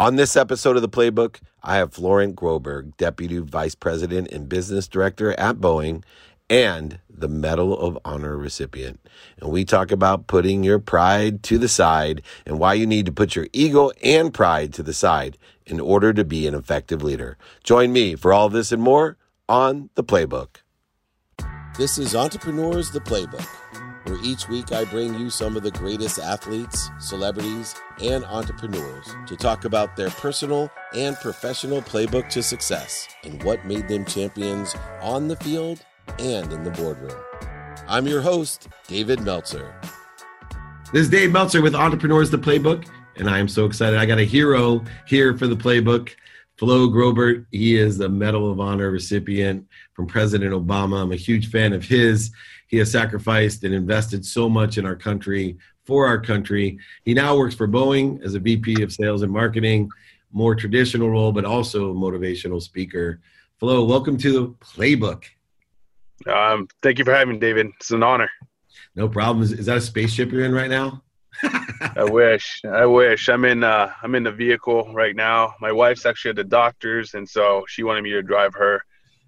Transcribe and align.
On 0.00 0.16
this 0.16 0.34
episode 0.34 0.76
of 0.76 0.82
the 0.82 0.88
Playbook, 0.88 1.40
I 1.62 1.76
have 1.76 1.92
Florent 1.92 2.34
Groberg, 2.34 2.96
Deputy 2.96 3.36
Vice 3.36 3.74
President 3.74 4.28
and 4.32 4.48
Business 4.48 4.88
Director 4.88 5.38
at 5.38 5.56
Boeing 5.56 6.04
and 6.48 7.00
the 7.10 7.28
Medal 7.28 7.78
of 7.78 7.98
Honor 8.02 8.38
recipient. 8.38 8.98
And 9.38 9.50
we 9.50 9.66
talk 9.66 9.90
about 9.90 10.26
putting 10.26 10.64
your 10.64 10.78
pride 10.78 11.42
to 11.42 11.58
the 11.58 11.68
side 11.68 12.22
and 12.46 12.58
why 12.58 12.72
you 12.72 12.86
need 12.86 13.04
to 13.04 13.12
put 13.12 13.36
your 13.36 13.48
ego 13.52 13.90
and 14.02 14.32
pride 14.32 14.72
to 14.72 14.82
the 14.82 14.94
side 14.94 15.36
in 15.66 15.78
order 15.78 16.14
to 16.14 16.24
be 16.24 16.46
an 16.46 16.54
effective 16.54 17.02
leader. 17.02 17.36
Join 17.62 17.92
me 17.92 18.14
for 18.14 18.32
all 18.32 18.48
this 18.48 18.72
and 18.72 18.80
more 18.80 19.18
on 19.50 19.90
the 19.96 20.02
Playbook. 20.02 20.62
This 21.76 21.98
is 21.98 22.14
Entrepreneurs 22.14 22.90
the 22.90 23.00
Playbook, 23.00 23.46
where 24.10 24.18
each 24.24 24.48
week 24.48 24.72
I 24.72 24.84
bring 24.84 25.14
you 25.14 25.30
some 25.30 25.56
of 25.56 25.62
the 25.62 25.70
greatest 25.70 26.18
athletes, 26.18 26.90
celebrities, 26.98 27.76
and 28.02 28.24
entrepreneurs 28.24 29.14
to 29.28 29.36
talk 29.36 29.64
about 29.64 29.94
their 29.94 30.10
personal 30.10 30.68
and 30.94 31.16
professional 31.18 31.80
playbook 31.80 32.28
to 32.30 32.42
success 32.42 33.06
and 33.22 33.40
what 33.44 33.64
made 33.64 33.86
them 33.86 34.04
champions 34.04 34.74
on 35.00 35.28
the 35.28 35.36
field 35.36 35.84
and 36.18 36.52
in 36.52 36.64
the 36.64 36.70
boardroom. 36.72 37.16
I'm 37.86 38.08
your 38.08 38.20
host, 38.20 38.66
David 38.88 39.20
Meltzer. 39.20 39.80
This 40.92 41.02
is 41.02 41.08
Dave 41.08 41.30
Meltzer 41.30 41.62
with 41.62 41.76
Entrepreneurs 41.76 42.30
the 42.30 42.38
Playbook, 42.38 42.88
and 43.14 43.30
I 43.30 43.38
am 43.38 43.46
so 43.46 43.64
excited. 43.64 43.96
I 43.96 44.06
got 44.06 44.18
a 44.18 44.24
hero 44.24 44.84
here 45.06 45.38
for 45.38 45.46
the 45.46 45.56
playbook. 45.56 46.10
Flo 46.56 46.88
Groberg, 46.88 47.46
he 47.52 47.78
is 47.78 47.96
the 47.96 48.08
Medal 48.08 48.50
of 48.50 48.58
Honor 48.58 48.90
recipient 48.90 49.66
from 49.94 50.06
President 50.06 50.52
Obama. 50.52 51.00
I'm 51.00 51.12
a 51.12 51.16
huge 51.16 51.48
fan 51.48 51.72
of 51.72 51.84
his. 51.84 52.32
He 52.70 52.76
has 52.78 52.92
sacrificed 52.92 53.64
and 53.64 53.74
invested 53.74 54.24
so 54.24 54.48
much 54.48 54.78
in 54.78 54.86
our 54.86 54.94
country, 54.94 55.58
for 55.84 56.06
our 56.06 56.20
country. 56.20 56.78
He 57.04 57.14
now 57.14 57.36
works 57.36 57.54
for 57.56 57.66
Boeing 57.66 58.22
as 58.22 58.36
a 58.36 58.38
VP 58.38 58.80
of 58.84 58.92
Sales 58.92 59.22
and 59.22 59.32
Marketing, 59.32 59.90
more 60.30 60.54
traditional 60.54 61.10
role, 61.10 61.32
but 61.32 61.44
also 61.44 61.90
a 61.90 61.94
motivational 61.94 62.62
speaker. 62.62 63.20
Flo, 63.58 63.84
welcome 63.84 64.16
to 64.18 64.32
the 64.32 64.46
Playbook. 64.64 65.24
Um, 66.28 66.68
thank 66.80 67.00
you 67.00 67.04
for 67.04 67.12
having 67.12 67.34
me, 67.34 67.40
David. 67.40 67.66
It's 67.80 67.90
an 67.90 68.04
honor. 68.04 68.30
No 68.94 69.08
problem. 69.08 69.42
Is, 69.42 69.50
is 69.50 69.66
that 69.66 69.78
a 69.78 69.80
spaceship 69.80 70.30
you're 70.30 70.44
in 70.44 70.54
right 70.54 70.70
now? 70.70 71.02
I 71.96 72.04
wish. 72.04 72.62
I 72.64 72.86
wish. 72.86 73.28
I'm 73.28 73.44
in. 73.46 73.64
Uh, 73.64 73.92
I'm 74.00 74.14
in 74.14 74.22
the 74.22 74.30
vehicle 74.30 74.94
right 74.94 75.16
now. 75.16 75.54
My 75.60 75.72
wife's 75.72 76.06
actually 76.06 76.30
at 76.30 76.36
the 76.36 76.44
doctor's, 76.44 77.14
and 77.14 77.28
so 77.28 77.64
she 77.66 77.82
wanted 77.82 78.02
me 78.02 78.10
to 78.10 78.22
drive 78.22 78.54
her, 78.54 78.80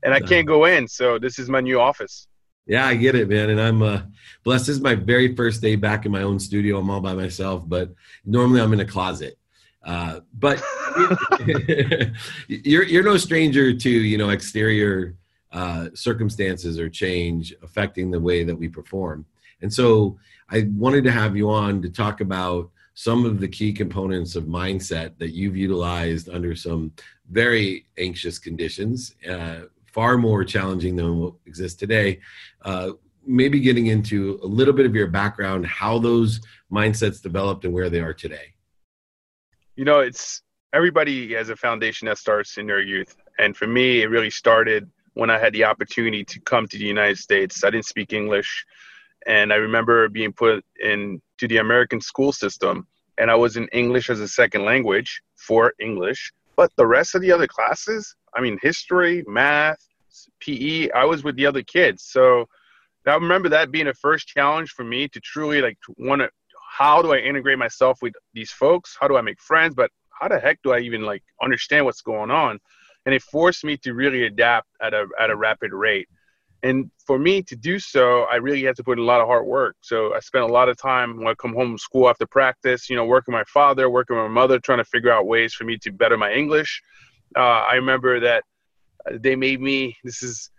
and 0.05 0.14
I 0.14 0.20
can't 0.20 0.47
go 0.47 0.67
in. 0.67 0.86
So 0.86 1.19
this 1.19 1.41
is 1.41 1.48
my 1.48 1.61
new 1.61 1.80
office. 1.80 2.28
Yeah, 2.66 2.86
I 2.86 2.94
get 2.94 3.14
it, 3.14 3.28
man. 3.28 3.50
And 3.50 3.60
I'm 3.60 3.82
uh, 3.82 4.02
blessed. 4.44 4.66
This 4.66 4.77
is 4.77 4.82
my 4.82 4.94
very 4.94 5.34
first 5.34 5.60
day 5.60 5.77
back 5.77 6.06
in 6.06 6.12
my 6.12 6.22
own 6.22 6.38
studio. 6.38 6.78
I'm 6.78 6.91
all 6.91 7.00
by 7.00 7.14
myself, 7.14 7.68
but 7.68 7.92
normally 8.24 8.60
I'm 8.60 8.72
in 8.72 8.80
a 8.80 8.86
closet. 8.86 9.38
Uh, 9.84 10.20
but 10.38 10.62
you're 12.46 12.84
you're 12.84 13.02
no 13.02 13.16
stranger 13.16 13.77
to 13.77 13.90
you 13.90 14.16
know 14.16 14.30
exterior 14.30 15.16
uh, 15.50 15.88
circumstances 15.94 16.78
or 16.78 16.88
change 16.88 17.55
affecting 17.62 18.10
the 18.10 18.20
way 18.20 18.44
that 18.44 18.55
we 18.55 18.68
perform. 18.68 19.27
And 19.60 19.72
so 19.72 20.18
I 20.50 20.68
wanted 20.74 21.05
to 21.05 21.12
have 21.12 21.36
you 21.36 21.50
on 21.50 21.83
to 21.83 21.90
talk 21.90 22.20
about 22.20 22.70
some 22.94 23.24
of 23.24 23.40
the 23.40 23.48
key 23.48 23.72
components 23.72 24.36
of 24.36 24.44
mindset 24.44 25.16
that 25.18 25.30
you've 25.30 25.56
utilized 25.56 26.28
under 26.28 26.55
some 26.55 26.92
very 27.30 27.86
anxious 27.98 28.38
conditions, 28.38 29.14
uh, 29.28 29.62
far 29.93 30.19
more 30.19 30.45
challenging 30.45 30.97
than 30.97 31.19
what 31.19 31.35
exists 31.47 31.79
today. 31.79 32.21
Uh, 32.65 32.93
maybe 33.25 33.61
getting 33.61 33.87
into 33.87 34.41
a 34.43 34.47
little 34.47 34.75
bit 34.75 34.87
of 34.87 34.95
your 34.95 35.07
background, 35.07 35.67
how 35.67 35.98
those 35.98 36.41
mindsets 36.73 37.23
developed 37.23 37.65
and 37.65 37.73
where 37.73 37.91
they 37.91 38.01
are 38.01 38.15
today. 38.15 38.55
You 39.77 39.85
know, 39.85 40.01
it's 40.01 40.43
everybody 40.73 41.35
has 41.35 41.48
a 41.48 41.57
foundation 41.57 42.07
that 42.07 42.19
starts 42.19 42.59
in 42.59 42.67
their 42.67 42.81
youth. 42.81 43.17
And 43.39 43.57
for 43.57 43.67
me, 43.67 44.03
it 44.03 44.07
really 44.07 44.31
started 44.31 44.91
when 45.15 45.31
I 45.31 45.39
had 45.39 45.53
the 45.53 45.65
opportunity 45.65 46.25
to 46.25 46.41
come 46.41 46.67
to 46.69 46.79
the 46.79 46.85
United 46.85 47.19
States. 47.19 47.65
I 47.65 47.70
didn't 47.70 47.87
speak 47.87 48.13
English, 48.13 48.64
and 49.27 49.52
I 49.52 49.57
remember 49.57 50.08
being 50.08 50.33
put 50.33 50.64
into 50.81 51.20
the 51.41 51.58
American 51.58 52.01
school 52.01 52.33
system, 52.33 52.86
and 53.19 53.31
I 53.31 53.35
was 53.35 53.57
in 53.57 53.69
English 53.69 54.11
as 54.11 54.20
a 54.20 54.29
second 54.29 54.64
language 54.64 55.23
for 55.36 55.75
English. 55.79 56.33
But 56.57 56.70
the 56.77 56.86
rest 56.86 57.14
of 57.14 57.23
the 57.23 57.33
other 57.33 57.46
classes, 57.46 58.14
I 58.35 58.40
mean, 58.40 58.58
history, 58.63 59.24
math, 59.27 59.79
PE, 60.40 60.90
I 60.90 61.05
was 61.05 61.24
with 61.24 61.36
the 61.36 61.46
other 61.46 61.63
kids. 61.63 62.05
So 62.05 62.46
I 63.07 63.14
remember 63.14 63.48
that 63.48 63.73
being 63.73 63.89
a 63.89 63.95
first 63.95 64.29
challenge 64.29 64.70
for 64.70 64.85
me 64.85 65.08
to 65.08 65.20
truly 65.20 65.61
like 65.61 65.79
want 65.98 66.20
to. 66.23 66.30
How 66.79 67.02
do 67.02 67.13
I 67.13 67.18
integrate 67.18 67.58
myself 67.58 67.98
with 68.01 68.14
these 68.33 68.51
folks? 68.51 68.96
How 68.98 69.07
do 69.07 69.18
I 69.18 69.20
make 69.20 69.40
friends? 69.40 69.74
But 69.74 69.90
how 70.18 70.29
the 70.29 70.40
heck 70.40 70.58
do 70.63 70.73
I 70.73 70.79
even 70.79 71.02
like 71.02 71.23
understand 71.42 71.85
what's 71.85 72.01
going 72.01 72.30
on? 72.30 72.58
and 73.07 73.14
it 73.14 73.23
forced 73.23 73.64
me 73.64 73.77
to 73.79 73.95
really 73.95 74.24
adapt 74.24 74.69
at 74.80 74.95
a 74.95 75.07
at 75.19 75.30
a 75.30 75.36
rapid 75.36 75.73
rate. 75.73 76.08
And 76.62 76.90
for 77.06 77.18
me 77.18 77.42
to 77.42 77.56
do 77.56 77.78
so, 77.78 78.23
I 78.24 78.36
really 78.36 78.62
had 78.62 78.77
to 78.77 78.84
put 78.84 78.98
in 78.98 79.05
a 79.05 79.06
lot 79.06 79.20
of 79.20 79.27
hard 79.27 79.46
work. 79.46 79.77
So 79.80 80.14
I 80.14 80.20
spent 80.20 80.45
a 80.45 80.52
lot 80.52 80.68
of 80.68 80.77
time 80.77 81.17
when 81.17 81.27
I 81.27 81.34
come 81.34 81.55
home 81.55 81.70
from 81.70 81.78
school 81.78 82.08
after 82.08 82.27
practice, 82.27 82.89
you 82.89 82.95
know, 82.95 83.05
working 83.05 83.33
my 83.33 83.45
father, 83.45 83.90
working 83.90 84.17
my 84.17 84.28
mother, 84.28 84.61
trying 84.61 84.78
to 84.78 84.84
figure 84.84 85.11
out 85.11 85.27
ways 85.27 85.55
for 85.55 85.64
me 85.64 85.77
to 85.78 85.90
better 85.90 86.17
my 86.17 86.33
English. 86.33 86.80
Uh, 87.36 87.64
I 87.70 87.74
remember 87.74 88.20
that 88.20 88.45
they 89.11 89.34
made 89.34 89.61
me. 89.61 89.96
This 90.05 90.22
is 90.22 90.51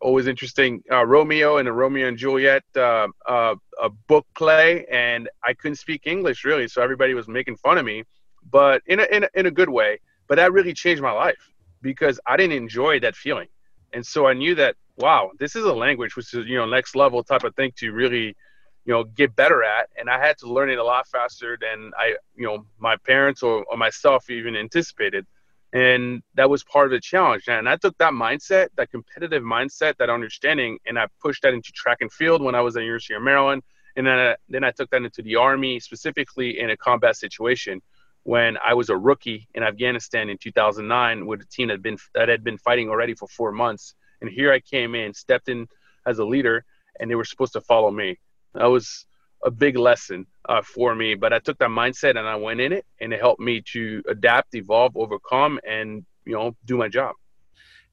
always 0.00 0.28
interesting. 0.28 0.82
Uh, 0.90 1.04
Romeo 1.04 1.56
and 1.58 1.66
the 1.66 1.72
Romeo 1.72 2.06
and 2.06 2.16
Juliet 2.16 2.62
uh, 2.76 3.08
uh, 3.26 3.54
a 3.82 3.90
book 4.06 4.26
play, 4.36 4.86
and 4.90 5.28
I 5.44 5.54
couldn't 5.54 5.76
speak 5.76 6.02
English 6.06 6.44
really, 6.44 6.68
so 6.68 6.82
everybody 6.82 7.14
was 7.14 7.26
making 7.26 7.56
fun 7.56 7.78
of 7.78 7.84
me, 7.84 8.04
but 8.50 8.82
in 8.86 9.00
a 9.00 9.04
in 9.04 9.24
a, 9.24 9.28
in 9.34 9.46
a 9.46 9.50
good 9.50 9.68
way. 9.68 9.98
But 10.28 10.36
that 10.36 10.52
really 10.52 10.74
changed 10.74 11.02
my 11.02 11.10
life 11.10 11.52
because 11.82 12.20
I 12.26 12.36
didn't 12.36 12.56
enjoy 12.56 13.00
that 13.00 13.16
feeling. 13.16 13.48
And 13.94 14.04
so 14.04 14.26
I 14.26 14.34
knew 14.34 14.54
that, 14.56 14.76
wow, 14.98 15.30
this 15.38 15.56
is 15.56 15.64
a 15.64 15.72
language 15.72 16.16
which 16.16 16.34
is, 16.34 16.46
you 16.46 16.56
know, 16.56 16.66
next 16.66 16.94
level 16.96 17.22
type 17.22 17.44
of 17.44 17.54
thing 17.54 17.72
to 17.76 17.92
really, 17.92 18.36
you 18.84 18.92
know, 18.92 19.04
get 19.04 19.34
better 19.34 19.62
at. 19.62 19.88
And 19.96 20.10
I 20.10 20.18
had 20.18 20.38
to 20.38 20.52
learn 20.52 20.70
it 20.70 20.78
a 20.78 20.84
lot 20.84 21.06
faster 21.06 21.56
than 21.60 21.92
I, 21.96 22.16
you 22.36 22.46
know, 22.46 22.66
my 22.78 22.96
parents 22.96 23.42
or, 23.42 23.64
or 23.64 23.76
myself 23.76 24.28
even 24.30 24.56
anticipated. 24.56 25.26
And 25.72 26.22
that 26.34 26.48
was 26.48 26.64
part 26.64 26.86
of 26.86 26.92
the 26.92 27.00
challenge. 27.00 27.44
And 27.48 27.68
I 27.68 27.76
took 27.76 27.96
that 27.98 28.12
mindset, 28.12 28.68
that 28.76 28.90
competitive 28.90 29.42
mindset, 29.42 29.96
that 29.98 30.08
understanding, 30.10 30.78
and 30.86 30.98
I 30.98 31.06
pushed 31.20 31.42
that 31.42 31.52
into 31.52 31.72
track 31.72 31.98
and 32.00 32.12
field 32.12 32.42
when 32.42 32.54
I 32.54 32.62
was 32.62 32.76
at 32.76 32.82
University 32.82 33.14
of 33.14 33.22
Maryland. 33.22 33.62
And 33.96 34.06
then 34.06 34.18
I, 34.18 34.36
then 34.48 34.64
I 34.64 34.70
took 34.70 34.90
that 34.90 35.02
into 35.02 35.22
the 35.22 35.36
Army, 35.36 35.80
specifically 35.80 36.58
in 36.58 36.70
a 36.70 36.76
combat 36.76 37.16
situation 37.16 37.82
when 38.22 38.58
I 38.58 38.74
was 38.74 38.90
a 38.90 38.96
rookie 38.96 39.48
in 39.54 39.62
Afghanistan 39.62 40.28
in 40.28 40.38
2009 40.38 41.26
with 41.26 41.40
a 41.40 41.46
team 41.46 41.68
that 41.68 41.74
had 41.74 41.82
been 41.82 41.98
that 42.14 42.28
had 42.28 42.44
been 42.44 42.58
fighting 42.58 42.88
already 42.90 43.14
for 43.14 43.26
four 43.28 43.52
months. 43.52 43.94
And 44.20 44.30
here 44.30 44.52
I 44.52 44.60
came 44.60 44.94
in, 44.94 45.14
stepped 45.14 45.48
in 45.48 45.68
as 46.06 46.18
a 46.18 46.24
leader, 46.24 46.64
and 46.98 47.10
they 47.10 47.14
were 47.14 47.24
supposed 47.24 47.52
to 47.52 47.60
follow 47.60 47.90
me. 47.90 48.18
That 48.54 48.66
was 48.66 49.06
a 49.44 49.50
big 49.50 49.76
lesson 49.76 50.26
uh, 50.48 50.62
for 50.62 50.94
me, 50.94 51.14
but 51.14 51.32
I 51.32 51.38
took 51.38 51.58
that 51.58 51.68
mindset 51.68 52.10
and 52.10 52.26
I 52.26 52.36
went 52.36 52.60
in 52.60 52.72
it, 52.72 52.84
and 53.00 53.12
it 53.12 53.20
helped 53.20 53.40
me 53.40 53.62
to 53.72 54.02
adapt, 54.08 54.54
evolve, 54.54 54.96
overcome, 54.96 55.60
and 55.68 56.04
you 56.24 56.34
know 56.34 56.56
do 56.64 56.76
my 56.76 56.88
job. 56.88 57.14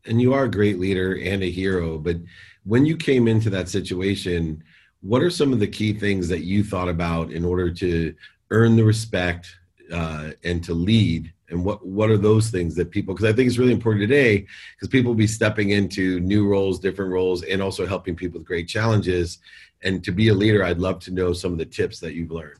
And 0.05 0.21
you 0.21 0.33
are 0.33 0.43
a 0.43 0.51
great 0.51 0.79
leader 0.79 1.19
and 1.21 1.43
a 1.43 1.49
hero, 1.49 1.97
but 1.97 2.17
when 2.63 2.85
you 2.85 2.97
came 2.97 3.27
into 3.27 3.49
that 3.51 3.69
situation, 3.69 4.63
what 5.01 5.21
are 5.21 5.29
some 5.29 5.53
of 5.53 5.59
the 5.59 5.67
key 5.67 5.93
things 5.93 6.27
that 6.29 6.43
you 6.43 6.63
thought 6.63 6.89
about 6.89 7.31
in 7.31 7.45
order 7.45 7.71
to 7.71 8.13
earn 8.49 8.75
the 8.75 8.83
respect 8.83 9.55
uh, 9.91 10.31
and 10.43 10.63
to 10.63 10.73
lead 10.73 11.31
and 11.49 11.63
what 11.63 11.85
what 11.85 12.09
are 12.09 12.17
those 12.17 12.49
things 12.49 12.75
that 12.75 12.89
people 12.89 13.13
because 13.13 13.29
i 13.29 13.33
think 13.33 13.47
it's 13.47 13.57
really 13.57 13.71
important 13.71 14.01
today 14.01 14.45
because 14.75 14.87
people 14.87 15.09
will 15.09 15.15
be 15.15 15.27
stepping 15.27 15.71
into 15.71 16.19
new 16.21 16.47
roles 16.47 16.79
different 16.79 17.11
roles 17.11 17.43
and 17.43 17.61
also 17.61 17.85
helping 17.85 18.15
people 18.15 18.39
with 18.39 18.47
great 18.47 18.67
challenges. 18.67 19.39
And 19.83 20.03
to 20.03 20.11
be 20.11 20.29
a 20.29 20.33
leader 20.33 20.63
i'd 20.63 20.79
love 20.79 20.99
to 21.01 21.11
know 21.11 21.33
some 21.33 21.51
of 21.51 21.57
the 21.59 21.65
tips 21.65 21.99
that 21.99 22.13
you've 22.13 22.31
learned. 22.31 22.59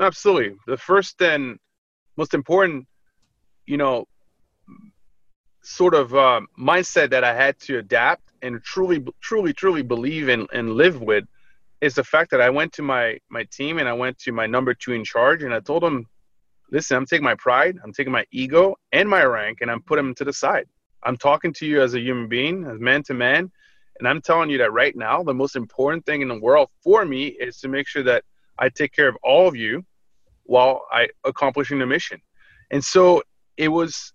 Absolutely. 0.00 0.56
The 0.66 0.76
first 0.76 1.20
and 1.22 1.58
most 2.16 2.34
important 2.34 2.86
you 3.66 3.76
know 3.76 4.06
sort 5.62 5.94
of 5.94 6.14
uh, 6.14 6.40
mindset 6.58 7.10
that 7.10 7.24
i 7.24 7.34
had 7.34 7.58
to 7.60 7.78
adapt 7.78 8.22
and 8.42 8.62
truly 8.62 9.04
truly 9.20 9.52
truly 9.52 9.82
believe 9.82 10.28
in 10.28 10.46
and 10.52 10.74
live 10.74 11.00
with 11.00 11.24
is 11.80 11.94
the 11.94 12.04
fact 12.04 12.30
that 12.30 12.40
i 12.40 12.50
went 12.50 12.72
to 12.72 12.82
my 12.82 13.18
my 13.28 13.44
team 13.44 13.78
and 13.78 13.88
i 13.88 13.92
went 13.92 14.18
to 14.18 14.32
my 14.32 14.46
number 14.46 14.72
two 14.74 14.92
in 14.92 15.04
charge 15.04 15.42
and 15.42 15.52
i 15.52 15.60
told 15.60 15.82
them 15.82 16.06
listen, 16.70 16.96
I'm 16.96 17.06
taking 17.06 17.24
my 17.24 17.34
pride, 17.34 17.78
I'm 17.82 17.92
taking 17.92 18.12
my 18.12 18.24
ego 18.30 18.76
and 18.92 19.08
my 19.08 19.24
rank, 19.24 19.58
and 19.60 19.70
I'm 19.70 19.82
putting 19.82 20.06
them 20.06 20.14
to 20.16 20.24
the 20.24 20.32
side. 20.32 20.66
I'm 21.02 21.16
talking 21.16 21.52
to 21.54 21.66
you 21.66 21.80
as 21.80 21.94
a 21.94 22.00
human 22.00 22.28
being, 22.28 22.64
as 22.64 22.80
man 22.80 23.02
to 23.04 23.14
man, 23.14 23.50
and 23.98 24.08
I'm 24.08 24.20
telling 24.20 24.50
you 24.50 24.58
that 24.58 24.72
right 24.72 24.96
now, 24.96 25.22
the 25.22 25.34
most 25.34 25.56
important 25.56 26.06
thing 26.06 26.22
in 26.22 26.28
the 26.28 26.38
world 26.38 26.68
for 26.82 27.04
me 27.04 27.26
is 27.26 27.58
to 27.60 27.68
make 27.68 27.86
sure 27.86 28.02
that 28.04 28.24
I 28.58 28.68
take 28.68 28.92
care 28.92 29.08
of 29.08 29.16
all 29.22 29.48
of 29.48 29.56
you 29.56 29.84
while 30.44 30.82
I 30.90 31.08
accomplishing 31.24 31.78
the 31.78 31.86
mission. 31.86 32.20
And 32.70 32.84
so 32.84 33.22
it 33.56 33.68
was 33.68 34.12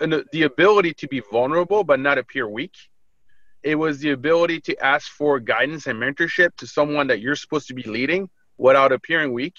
an, 0.00 0.22
the 0.32 0.42
ability 0.42 0.94
to 0.94 1.08
be 1.08 1.20
vulnerable 1.32 1.84
but 1.84 2.00
not 2.00 2.18
appear 2.18 2.48
weak. 2.48 2.74
It 3.64 3.74
was 3.74 3.98
the 3.98 4.10
ability 4.12 4.60
to 4.62 4.84
ask 4.84 5.10
for 5.10 5.40
guidance 5.40 5.88
and 5.88 6.00
mentorship 6.00 6.56
to 6.58 6.66
someone 6.66 7.08
that 7.08 7.20
you're 7.20 7.36
supposed 7.36 7.66
to 7.68 7.74
be 7.74 7.82
leading 7.82 8.30
without 8.56 8.92
appearing 8.92 9.32
weak. 9.32 9.56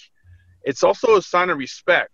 It's 0.64 0.84
also 0.84 1.18
a 1.18 1.22
sign 1.22 1.50
of 1.50 1.58
respect 1.58 2.12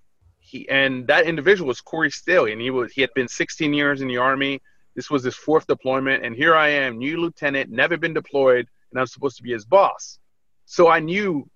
he 0.56 0.69
and 0.69 1.07
that 1.07 1.25
individual 1.25 1.68
was 1.68 1.81
Corey 1.81 2.12
Staley, 2.12 2.52
and 2.52 2.62
he 2.62 2.69
was 2.69 2.92
he 2.94 3.02
had 3.02 3.13
been 3.13 3.28
16 3.28 3.74
years 3.74 4.02
in 4.02 4.07
the 4.07 4.18
army. 4.18 4.62
This 4.96 5.10
was 5.10 5.24
his 5.24 5.36
fourth 5.36 5.68
deployment, 5.68 6.24
and 6.24 6.36
here 6.36 6.56
I 6.56 6.69
am, 6.69 6.98
new 6.98 7.19
lieutenant, 7.19 7.69
never 7.69 7.98
been 7.98 8.13
deployed, 8.13 8.68
and 8.92 9.00
I'm 9.00 9.07
supposed 9.07 9.38
to 9.38 9.44
be 9.44 9.52
his 9.52 9.66
boss. 9.66 10.19
So 10.66 10.88
I 10.88 11.00
knew 11.00 11.50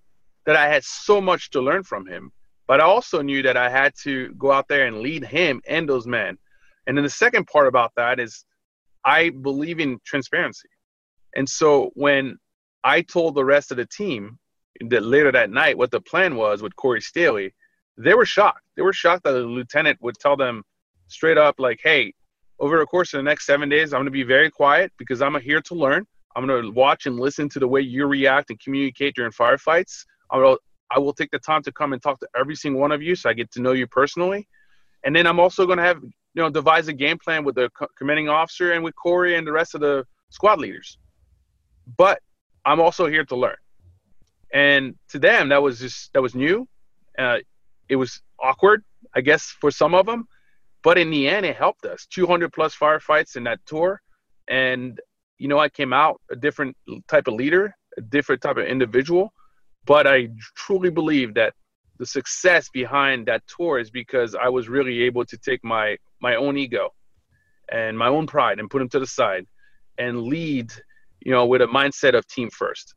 that 0.44 0.56
I 0.56 0.68
had 0.68 0.84
so 0.84 1.20
much 1.20 1.50
to 1.50 1.60
learn 1.60 1.82
from 1.82 2.06
him, 2.06 2.32
but 2.66 2.80
I 2.80 2.84
also 2.84 3.22
knew 3.22 3.42
that 3.42 3.56
I 3.56 3.70
had 3.70 3.94
to 4.02 4.34
go 4.34 4.52
out 4.52 4.68
there 4.68 4.86
and 4.86 5.00
lead 5.00 5.24
him 5.24 5.62
and 5.66 5.88
those 5.88 6.06
men. 6.06 6.36
And 6.86 6.96
then 6.96 7.04
the 7.04 7.10
second 7.10 7.46
part 7.46 7.66
about 7.66 7.92
that 7.96 8.20
is 8.20 8.44
I 9.04 9.30
believe 9.30 9.80
in 9.80 9.98
transparency. 10.04 10.68
And 11.34 11.48
so 11.48 11.90
when 11.94 12.38
I 12.84 13.02
told 13.02 13.34
the 13.34 13.44
rest 13.44 13.70
of 13.70 13.76
the 13.78 13.86
team 13.86 14.38
that 14.88 15.02
later 15.02 15.32
that 15.32 15.50
night 15.50 15.78
what 15.78 15.90
the 15.90 16.00
plan 16.00 16.36
was 16.36 16.62
with 16.62 16.76
Corey 16.76 17.00
Staley, 17.00 17.54
they 17.96 18.14
were 18.14 18.26
shocked. 18.26 18.62
They 18.76 18.82
were 18.82 18.92
shocked 18.92 19.24
that 19.24 19.32
the 19.32 19.40
lieutenant 19.40 20.00
would 20.00 20.16
tell 20.18 20.36
them 20.36 20.62
straight 21.08 21.38
up, 21.38 21.56
like, 21.58 21.80
hey, 21.82 22.14
over 22.58 22.78
the 22.78 22.86
course 22.86 23.12
of 23.14 23.18
the 23.18 23.22
next 23.22 23.46
seven 23.46 23.68
days, 23.68 23.92
I'm 23.92 23.98
going 23.98 24.06
to 24.06 24.10
be 24.10 24.22
very 24.22 24.50
quiet 24.50 24.92
because 24.98 25.22
I'm 25.22 25.38
here 25.40 25.60
to 25.62 25.74
learn. 25.74 26.06
I'm 26.36 26.46
going 26.46 26.62
to 26.62 26.70
watch 26.70 27.06
and 27.06 27.18
listen 27.18 27.48
to 27.50 27.58
the 27.58 27.66
way 27.66 27.80
you 27.80 28.06
react 28.06 28.50
and 28.50 28.60
communicate 28.60 29.16
during 29.16 29.32
firefights. 29.32 30.04
I 30.30 30.38
will, 30.38 30.58
I 30.90 30.98
will 30.98 31.12
take 31.12 31.30
the 31.30 31.38
time 31.38 31.62
to 31.64 31.72
come 31.72 31.92
and 31.92 32.02
talk 32.02 32.20
to 32.20 32.28
every 32.38 32.54
single 32.54 32.80
one 32.80 32.92
of 32.92 33.02
you 33.02 33.16
so 33.16 33.30
I 33.30 33.32
get 33.32 33.50
to 33.52 33.60
know 33.60 33.72
you 33.72 33.86
personally. 33.86 34.46
And 35.04 35.16
then 35.16 35.26
I'm 35.26 35.40
also 35.40 35.66
going 35.66 35.78
to 35.78 35.84
have, 35.84 36.02
you 36.02 36.42
know, 36.42 36.50
devise 36.50 36.86
a 36.88 36.92
game 36.92 37.18
plan 37.18 37.44
with 37.44 37.56
the 37.56 37.70
commanding 37.98 38.28
officer 38.28 38.72
and 38.72 38.84
with 38.84 38.94
Corey 38.94 39.36
and 39.36 39.46
the 39.46 39.52
rest 39.52 39.74
of 39.74 39.80
the 39.80 40.06
squad 40.28 40.60
leaders. 40.60 40.98
But 41.96 42.20
I'm 42.64 42.80
also 42.80 43.06
here 43.06 43.24
to 43.24 43.36
learn. 43.36 43.56
And 44.52 44.94
to 45.08 45.18
them, 45.18 45.48
that 45.48 45.62
was 45.62 45.80
just, 45.80 46.12
that 46.12 46.22
was 46.22 46.34
new. 46.34 46.68
Uh, 47.18 47.38
it 47.90 47.96
was 47.96 48.22
awkward, 48.40 48.82
I 49.14 49.20
guess, 49.20 49.54
for 49.60 49.70
some 49.70 49.94
of 49.94 50.06
them. 50.06 50.28
But 50.82 50.96
in 50.96 51.10
the 51.10 51.28
end, 51.28 51.44
it 51.44 51.56
helped 51.56 51.84
us. 51.84 52.06
200 52.06 52.52
plus 52.52 52.74
firefights 52.74 53.36
in 53.36 53.44
that 53.44 53.58
tour. 53.66 54.00
And, 54.48 54.98
you 55.38 55.48
know, 55.48 55.58
I 55.58 55.68
came 55.68 55.92
out 55.92 56.20
a 56.30 56.36
different 56.36 56.76
type 57.08 57.26
of 57.26 57.34
leader, 57.34 57.74
a 57.98 58.00
different 58.00 58.40
type 58.40 58.56
of 58.56 58.64
individual. 58.64 59.34
But 59.84 60.06
I 60.06 60.28
truly 60.56 60.88
believe 60.88 61.34
that 61.34 61.52
the 61.98 62.06
success 62.06 62.68
behind 62.72 63.26
that 63.26 63.42
tour 63.46 63.78
is 63.78 63.90
because 63.90 64.34
I 64.34 64.48
was 64.48 64.68
really 64.68 65.02
able 65.02 65.24
to 65.26 65.36
take 65.36 65.62
my, 65.64 65.98
my 66.22 66.36
own 66.36 66.56
ego 66.56 66.90
and 67.70 67.98
my 67.98 68.08
own 68.08 68.26
pride 68.26 68.58
and 68.60 68.70
put 68.70 68.78
them 68.78 68.88
to 68.90 69.00
the 69.00 69.06
side 69.06 69.46
and 69.98 70.22
lead, 70.22 70.72
you 71.20 71.32
know, 71.32 71.44
with 71.44 71.60
a 71.60 71.66
mindset 71.66 72.14
of 72.14 72.26
team 72.28 72.50
first. 72.50 72.94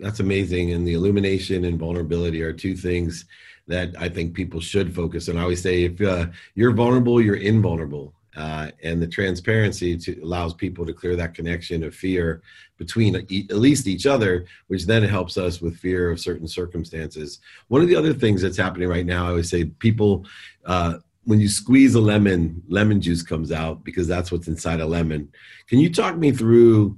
That's 0.00 0.20
amazing. 0.20 0.72
And 0.72 0.86
the 0.86 0.94
illumination 0.94 1.64
and 1.64 1.78
vulnerability 1.78 2.42
are 2.42 2.52
two 2.52 2.76
things 2.76 3.24
that 3.68 3.94
I 3.98 4.08
think 4.08 4.34
people 4.34 4.60
should 4.60 4.94
focus 4.94 5.28
on. 5.28 5.36
I 5.36 5.42
always 5.42 5.62
say 5.62 5.84
if 5.84 6.00
uh, 6.00 6.26
you're 6.54 6.72
vulnerable, 6.72 7.20
you're 7.20 7.36
invulnerable. 7.36 8.14
Uh, 8.36 8.70
and 8.84 9.02
the 9.02 9.06
transparency 9.06 9.96
to, 9.96 10.20
allows 10.22 10.54
people 10.54 10.86
to 10.86 10.92
clear 10.92 11.16
that 11.16 11.34
connection 11.34 11.82
of 11.82 11.94
fear 11.94 12.40
between 12.76 13.16
e- 13.28 13.46
at 13.50 13.56
least 13.56 13.88
each 13.88 14.06
other, 14.06 14.46
which 14.68 14.86
then 14.86 15.02
helps 15.02 15.36
us 15.36 15.60
with 15.60 15.76
fear 15.76 16.10
of 16.10 16.20
certain 16.20 16.46
circumstances. 16.46 17.40
One 17.66 17.82
of 17.82 17.88
the 17.88 17.96
other 17.96 18.14
things 18.14 18.40
that's 18.40 18.56
happening 18.56 18.88
right 18.88 19.06
now, 19.06 19.28
I 19.28 19.32
would 19.32 19.46
say 19.46 19.64
people, 19.64 20.24
uh, 20.64 20.98
when 21.24 21.40
you 21.40 21.48
squeeze 21.48 21.94
a 21.94 22.00
lemon, 22.00 22.62
lemon 22.68 23.00
juice 23.00 23.22
comes 23.22 23.50
out 23.50 23.82
because 23.82 24.06
that's 24.06 24.30
what's 24.30 24.48
inside 24.48 24.80
a 24.80 24.86
lemon. 24.86 25.30
Can 25.66 25.80
you 25.80 25.92
talk 25.92 26.16
me 26.16 26.32
through? 26.32 26.96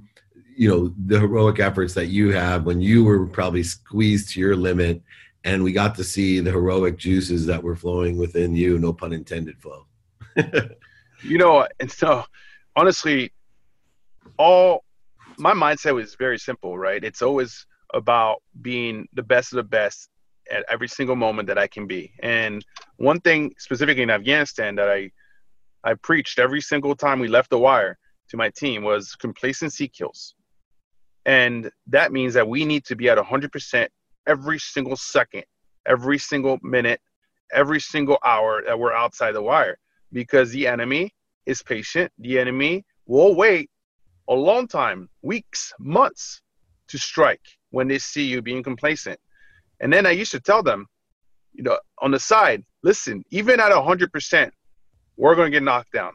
you 0.53 0.69
know 0.69 0.93
the 1.07 1.17
heroic 1.17 1.59
efforts 1.59 1.93
that 1.93 2.07
you 2.07 2.31
have 2.33 2.65
when 2.65 2.81
you 2.81 3.05
were 3.05 3.25
probably 3.25 3.63
squeezed 3.63 4.29
to 4.29 4.39
your 4.39 4.55
limit 4.55 5.01
and 5.43 5.63
we 5.63 5.71
got 5.71 5.95
to 5.95 6.03
see 6.03 6.39
the 6.39 6.51
heroic 6.51 6.97
juices 6.97 7.45
that 7.45 7.63
were 7.63 7.75
flowing 7.75 8.17
within 8.17 8.55
you 8.55 8.77
no 8.79 8.93
pun 8.93 9.13
intended 9.13 9.59
flow 9.59 9.85
you 11.23 11.37
know 11.37 11.67
and 11.79 11.91
so 11.91 12.23
honestly 12.75 13.31
all 14.37 14.83
my 15.37 15.53
mindset 15.53 15.93
was 15.93 16.15
very 16.15 16.37
simple 16.37 16.77
right? 16.77 17.03
It's 17.03 17.21
always 17.21 17.65
about 17.93 18.41
being 18.61 19.07
the 19.13 19.23
best 19.23 19.51
of 19.51 19.57
the 19.57 19.63
best 19.63 20.09
at 20.49 20.63
every 20.69 20.87
single 20.87 21.15
moment 21.15 21.47
that 21.47 21.57
i 21.57 21.67
can 21.67 21.87
be. 21.87 22.13
And 22.23 22.63
one 22.97 23.19
thing 23.21 23.53
specifically 23.57 24.03
in 24.03 24.09
afghanistan 24.09 24.75
that 24.75 24.89
i 24.89 25.11
i 25.83 25.93
preached 25.95 26.39
every 26.39 26.61
single 26.61 26.95
time 26.95 27.19
we 27.19 27.27
left 27.27 27.49
the 27.49 27.59
wire 27.59 27.97
to 28.29 28.37
my 28.37 28.49
team 28.49 28.83
was 28.83 29.15
complacency 29.15 29.87
kills. 29.87 30.35
And 31.25 31.69
that 31.87 32.11
means 32.11 32.33
that 32.33 32.47
we 32.47 32.65
need 32.65 32.85
to 32.85 32.95
be 32.95 33.09
at 33.09 33.17
100% 33.17 33.87
every 34.27 34.59
single 34.59 34.95
second, 34.95 35.43
every 35.85 36.17
single 36.17 36.57
minute, 36.61 37.01
every 37.53 37.79
single 37.79 38.17
hour 38.25 38.63
that 38.65 38.77
we're 38.77 38.93
outside 38.93 39.33
the 39.33 39.41
wire 39.41 39.77
because 40.13 40.51
the 40.51 40.67
enemy 40.67 41.13
is 41.45 41.61
patient. 41.63 42.11
The 42.19 42.39
enemy 42.39 42.85
will 43.05 43.35
wait 43.35 43.69
a 44.29 44.33
long 44.33 44.67
time, 44.67 45.09
weeks, 45.21 45.73
months 45.79 46.41
to 46.87 46.97
strike 46.97 47.41
when 47.71 47.87
they 47.87 47.97
see 47.97 48.23
you 48.23 48.41
being 48.41 48.63
complacent. 48.63 49.19
And 49.79 49.91
then 49.91 50.05
I 50.05 50.11
used 50.11 50.31
to 50.31 50.39
tell 50.39 50.61
them, 50.61 50.85
you 51.53 51.63
know, 51.63 51.77
on 52.01 52.11
the 52.11 52.19
side, 52.19 52.63
listen, 52.83 53.23
even 53.31 53.59
at 53.59 53.71
100%, 53.71 54.51
we're 55.17 55.35
going 55.35 55.51
to 55.51 55.55
get 55.55 55.63
knocked 55.63 55.91
down. 55.91 56.13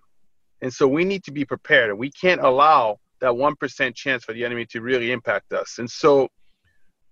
And 0.62 0.73
so 0.73 0.88
we 0.88 1.05
need 1.05 1.25
to 1.25 1.32
be 1.32 1.44
prepared. 1.44 1.91
And 1.91 1.99
we 1.99 2.11
can't 2.11 2.41
allow 2.41 2.99
that 3.20 3.32
1% 3.32 3.94
chance 3.94 4.25
for 4.25 4.32
the 4.32 4.44
enemy 4.44 4.67
to 4.67 4.81
really 4.81 5.12
impact 5.12 5.53
us. 5.53 5.79
And 5.79 5.91
so 5.91 6.29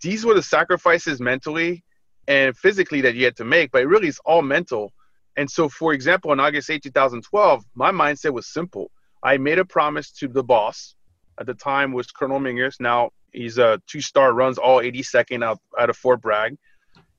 these 0.04 0.24
were 0.24 0.34
the 0.34 0.42
sacrifices 0.42 1.18
mentally 1.18 1.82
and 2.28 2.54
physically 2.56 3.00
that 3.00 3.14
you 3.14 3.24
had 3.24 3.36
to 3.36 3.44
make, 3.44 3.72
but 3.72 3.82
it 3.82 3.86
really 3.86 4.08
is 4.08 4.20
all 4.26 4.42
mental. 4.42 4.92
And 5.36 5.50
so, 5.50 5.68
for 5.68 5.94
example, 5.94 6.30
on 6.30 6.38
August 6.40 6.68
8, 6.68 6.82
2012, 6.82 7.64
my 7.74 7.90
mindset 7.90 8.34
was 8.34 8.46
simple. 8.46 8.90
I 9.22 9.38
made 9.38 9.58
a 9.58 9.64
promise 9.64 10.10
to 10.18 10.28
the 10.28 10.44
boss. 10.44 10.94
At 11.40 11.46
the 11.46 11.54
time 11.54 11.92
was 11.92 12.12
Colonel 12.12 12.38
Mingus. 12.38 12.78
Now 12.80 13.10
he's 13.32 13.56
a 13.56 13.80
two-star, 13.86 14.34
runs 14.34 14.58
all 14.58 14.78
82nd 14.78 15.42
out, 15.42 15.58
out 15.78 15.88
of 15.88 15.96
Fort 15.96 16.20
Bragg. 16.20 16.58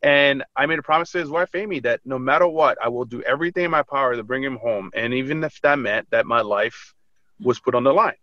And 0.03 0.43
I 0.55 0.67
made 0.67 0.77
a 0.77 0.83
promise 0.83 1.11
to 1.13 1.17
his 1.17 1.29
wife, 1.29 1.55
Amy, 1.55 1.79
that 1.79 2.01
no 2.05 2.19
matter 2.19 2.47
what, 2.47 2.77
I 2.81 2.89
will 2.89 3.05
do 3.05 3.23
everything 3.23 3.65
in 3.65 3.71
my 3.71 3.81
power 3.81 4.15
to 4.15 4.23
bring 4.23 4.43
him 4.43 4.57
home. 4.57 4.91
And 4.93 5.11
even 5.15 5.43
if 5.43 5.59
that 5.61 5.79
meant 5.79 6.07
that 6.11 6.27
my 6.27 6.41
life 6.41 6.93
was 7.39 7.59
put 7.59 7.73
on 7.73 7.83
the 7.83 7.93
line. 7.93 8.21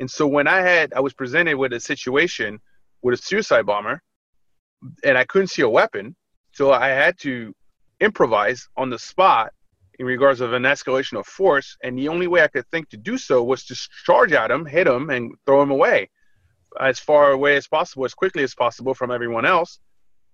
And 0.00 0.10
so 0.10 0.26
when 0.26 0.48
I 0.48 0.60
had, 0.60 0.92
I 0.92 1.00
was 1.00 1.14
presented 1.14 1.54
with 1.54 1.72
a 1.72 1.78
situation– 1.78 2.60
with 3.02 3.18
a 3.18 3.22
suicide 3.22 3.66
bomber, 3.66 4.00
and 5.04 5.18
I 5.18 5.24
couldn't 5.24 5.48
see 5.48 5.62
a 5.62 5.68
weapon, 5.68 6.16
so 6.52 6.72
I 6.72 6.88
had 6.88 7.18
to 7.20 7.54
improvise 8.00 8.68
on 8.76 8.90
the 8.90 8.98
spot 8.98 9.52
in 9.98 10.06
regards 10.06 10.40
of 10.40 10.52
an 10.52 10.64
escalation 10.64 11.18
of 11.18 11.26
force. 11.26 11.76
And 11.82 11.98
the 11.98 12.08
only 12.08 12.26
way 12.26 12.42
I 12.42 12.48
could 12.48 12.66
think 12.70 12.88
to 12.90 12.96
do 12.96 13.18
so 13.18 13.42
was 13.42 13.64
to 13.66 13.76
charge 14.04 14.32
at 14.32 14.50
him, 14.50 14.66
hit 14.66 14.86
him, 14.86 15.10
and 15.10 15.34
throw 15.46 15.62
him 15.62 15.70
away 15.70 16.10
as 16.80 16.98
far 16.98 17.32
away 17.32 17.56
as 17.56 17.68
possible, 17.68 18.04
as 18.04 18.14
quickly 18.14 18.42
as 18.42 18.54
possible 18.54 18.94
from 18.94 19.10
everyone 19.10 19.44
else. 19.44 19.78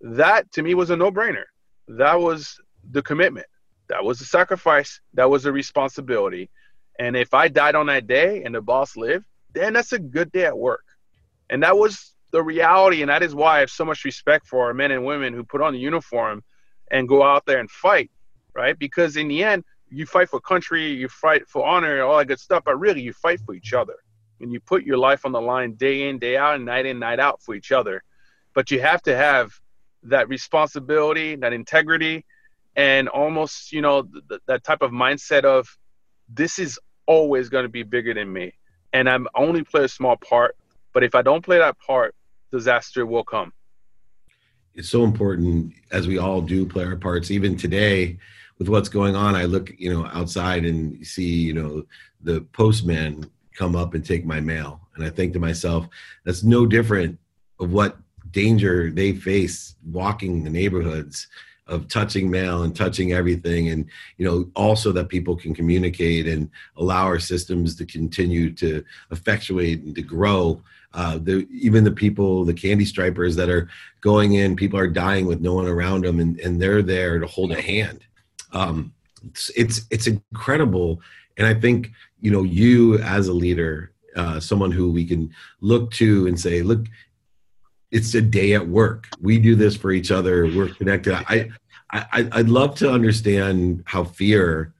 That 0.00 0.50
to 0.52 0.62
me 0.62 0.74
was 0.74 0.90
a 0.90 0.96
no-brainer. 0.96 1.44
That 1.88 2.20
was 2.20 2.58
the 2.90 3.02
commitment. 3.02 3.46
That 3.88 4.04
was 4.04 4.18
the 4.18 4.24
sacrifice. 4.24 5.00
That 5.14 5.28
was 5.28 5.42
the 5.42 5.52
responsibility. 5.52 6.50
And 6.98 7.16
if 7.16 7.34
I 7.34 7.48
died 7.48 7.74
on 7.74 7.86
that 7.86 8.06
day 8.06 8.42
and 8.44 8.54
the 8.54 8.60
boss 8.60 8.96
lived, 8.96 9.24
then 9.54 9.72
that's 9.72 9.92
a 9.92 9.98
good 9.98 10.30
day 10.32 10.44
at 10.44 10.56
work. 10.56 10.84
And 11.50 11.62
that 11.62 11.76
was 11.76 12.14
the 12.30 12.42
reality, 12.42 13.02
and 13.02 13.10
that 13.10 13.22
is 13.22 13.34
why 13.34 13.56
I 13.56 13.60
have 13.60 13.70
so 13.70 13.84
much 13.84 14.04
respect 14.04 14.46
for 14.46 14.66
our 14.66 14.74
men 14.74 14.90
and 14.90 15.04
women 15.04 15.32
who 15.32 15.44
put 15.44 15.62
on 15.62 15.72
the 15.72 15.78
uniform 15.78 16.42
and 16.90 17.08
go 17.08 17.22
out 17.22 17.46
there 17.46 17.58
and 17.58 17.70
fight, 17.70 18.10
right? 18.54 18.78
Because 18.78 19.16
in 19.16 19.28
the 19.28 19.42
end, 19.42 19.64
you 19.90 20.06
fight 20.06 20.28
for 20.28 20.40
country, 20.40 20.88
you 20.92 21.08
fight 21.08 21.48
for 21.48 21.66
honor, 21.66 22.02
all 22.02 22.18
that 22.18 22.26
good 22.26 22.40
stuff, 22.40 22.64
but 22.64 22.78
really 22.78 23.00
you 23.00 23.12
fight 23.12 23.40
for 23.40 23.54
each 23.54 23.72
other. 23.72 23.96
And 24.40 24.52
you 24.52 24.60
put 24.60 24.84
your 24.84 24.98
life 24.98 25.24
on 25.24 25.32
the 25.32 25.40
line 25.40 25.72
day 25.74 26.08
in, 26.08 26.18
day 26.18 26.36
out, 26.36 26.56
and 26.56 26.64
night 26.64 26.86
in, 26.86 26.98
night 26.98 27.18
out 27.18 27.42
for 27.42 27.54
each 27.54 27.72
other. 27.72 28.02
But 28.54 28.70
you 28.70 28.80
have 28.80 29.02
to 29.02 29.16
have 29.16 29.52
that 30.04 30.28
responsibility, 30.28 31.36
that 31.36 31.52
integrity, 31.52 32.24
and 32.76 33.08
almost, 33.08 33.72
you 33.72 33.80
know, 33.80 34.02
th- 34.02 34.40
that 34.46 34.62
type 34.62 34.82
of 34.82 34.92
mindset 34.92 35.44
of 35.44 35.76
this 36.28 36.58
is 36.58 36.78
always 37.06 37.48
going 37.48 37.64
to 37.64 37.68
be 37.68 37.82
bigger 37.82 38.14
than 38.14 38.32
me. 38.32 38.52
And 38.92 39.08
I'm 39.08 39.26
only 39.34 39.64
play 39.64 39.84
a 39.84 39.88
small 39.88 40.16
part. 40.16 40.56
But 40.92 41.02
if 41.02 41.14
I 41.14 41.22
don't 41.22 41.44
play 41.44 41.58
that 41.58 41.78
part, 41.78 42.14
disaster 42.50 43.06
will 43.06 43.24
come. 43.24 43.52
It's 44.74 44.88
so 44.88 45.04
important 45.04 45.72
as 45.90 46.06
we 46.06 46.18
all 46.18 46.40
do 46.40 46.64
play 46.64 46.84
our 46.84 46.96
parts. 46.96 47.30
Even 47.30 47.56
today, 47.56 48.18
with 48.58 48.68
what's 48.68 48.88
going 48.88 49.16
on, 49.16 49.34
I 49.34 49.44
look, 49.44 49.72
you 49.78 49.92
know, 49.92 50.06
outside 50.06 50.64
and 50.64 51.04
see, 51.06 51.28
you 51.28 51.54
know, 51.54 51.84
the 52.22 52.42
postman 52.52 53.30
come 53.54 53.74
up 53.74 53.94
and 53.94 54.04
take 54.04 54.24
my 54.24 54.40
mail, 54.40 54.80
and 54.94 55.04
I 55.04 55.10
think 55.10 55.32
to 55.32 55.40
myself, 55.40 55.88
that's 56.24 56.44
no 56.44 56.64
different 56.64 57.18
of 57.58 57.72
what 57.72 57.96
danger 58.30 58.90
they 58.90 59.12
face 59.12 59.74
walking 59.84 60.44
the 60.44 60.50
neighborhoods 60.50 61.26
of 61.66 61.86
touching 61.88 62.30
mail 62.30 62.62
and 62.62 62.74
touching 62.74 63.12
everything 63.12 63.68
and 63.68 63.86
you 64.16 64.24
know 64.24 64.50
also 64.54 64.90
that 64.92 65.08
people 65.08 65.36
can 65.36 65.54
communicate 65.54 66.26
and 66.26 66.50
allow 66.76 67.04
our 67.04 67.18
systems 67.18 67.76
to 67.76 67.84
continue 67.84 68.52
to 68.52 68.82
effectuate 69.10 69.82
and 69.82 69.94
to 69.94 70.02
grow 70.02 70.62
uh, 70.94 71.18
the, 71.18 71.46
even 71.50 71.84
the 71.84 71.90
people, 71.90 72.44
the 72.44 72.54
candy 72.54 72.84
stripers 72.84 73.36
that 73.36 73.48
are 73.48 73.68
going 74.00 74.34
in, 74.34 74.56
people 74.56 74.78
are 74.78 74.88
dying 74.88 75.26
with 75.26 75.40
no 75.40 75.54
one 75.54 75.66
around 75.66 76.04
them, 76.04 76.18
and, 76.18 76.40
and 76.40 76.60
they're 76.60 76.82
there 76.82 77.18
to 77.18 77.26
hold 77.26 77.52
a 77.52 77.60
hand. 77.60 78.04
Um, 78.52 78.92
it's, 79.24 79.50
it's 79.56 79.80
it's 79.90 80.06
incredible, 80.06 81.00
and 81.36 81.46
I 81.46 81.54
think 81.54 81.90
you 82.20 82.30
know 82.30 82.42
you 82.42 82.98
as 82.98 83.28
a 83.28 83.32
leader, 83.32 83.92
uh, 84.16 84.40
someone 84.40 84.70
who 84.70 84.90
we 84.90 85.04
can 85.04 85.34
look 85.60 85.90
to 85.92 86.26
and 86.26 86.40
say, 86.40 86.62
look, 86.62 86.86
it's 87.90 88.14
a 88.14 88.22
day 88.22 88.54
at 88.54 88.66
work. 88.66 89.08
We 89.20 89.38
do 89.38 89.54
this 89.54 89.76
for 89.76 89.90
each 89.90 90.10
other. 90.10 90.46
We're 90.46 90.72
connected. 90.72 91.14
I, 91.14 91.50
I 91.90 92.28
I'd 92.32 92.48
love 92.48 92.76
to 92.76 92.90
understand 92.90 93.82
how 93.86 94.04
fear 94.04 94.72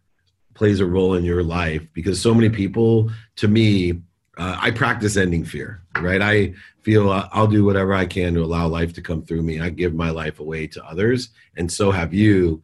plays 0.55 0.81
a 0.81 0.87
role 0.87 1.15
in 1.15 1.25
your 1.25 1.43
life 1.43 1.87
because 1.93 2.21
so 2.21 2.35
many 2.35 2.49
people, 2.49 3.11
to 3.37 3.49
me, 3.49 4.03
uh, 4.39 4.57
I 4.61 4.71
practice 4.71 5.17
ending 5.17 5.45
fear, 5.45 5.83
right? 6.01 6.23
I 6.23 6.55
feel 6.83 7.11
uh, 7.11 7.29
I'll 7.33 7.49
do 7.49 7.65
whatever 7.65 7.93
I 7.93 8.07
can 8.07 8.35
to 8.35 8.43
allow 8.43 8.69
life 8.69 8.93
to 8.95 9.03
come 9.03 9.23
through 9.23 9.43
me. 9.43 9.61
I 9.61 9.69
give 9.69 9.95
my 9.95 10.11
life 10.11 10.39
away 10.39 10.69
to 10.69 10.85
others, 10.85 11.31
and 11.57 11.71
so 11.71 11.91
have 11.91 12.15
you. 12.15 12.63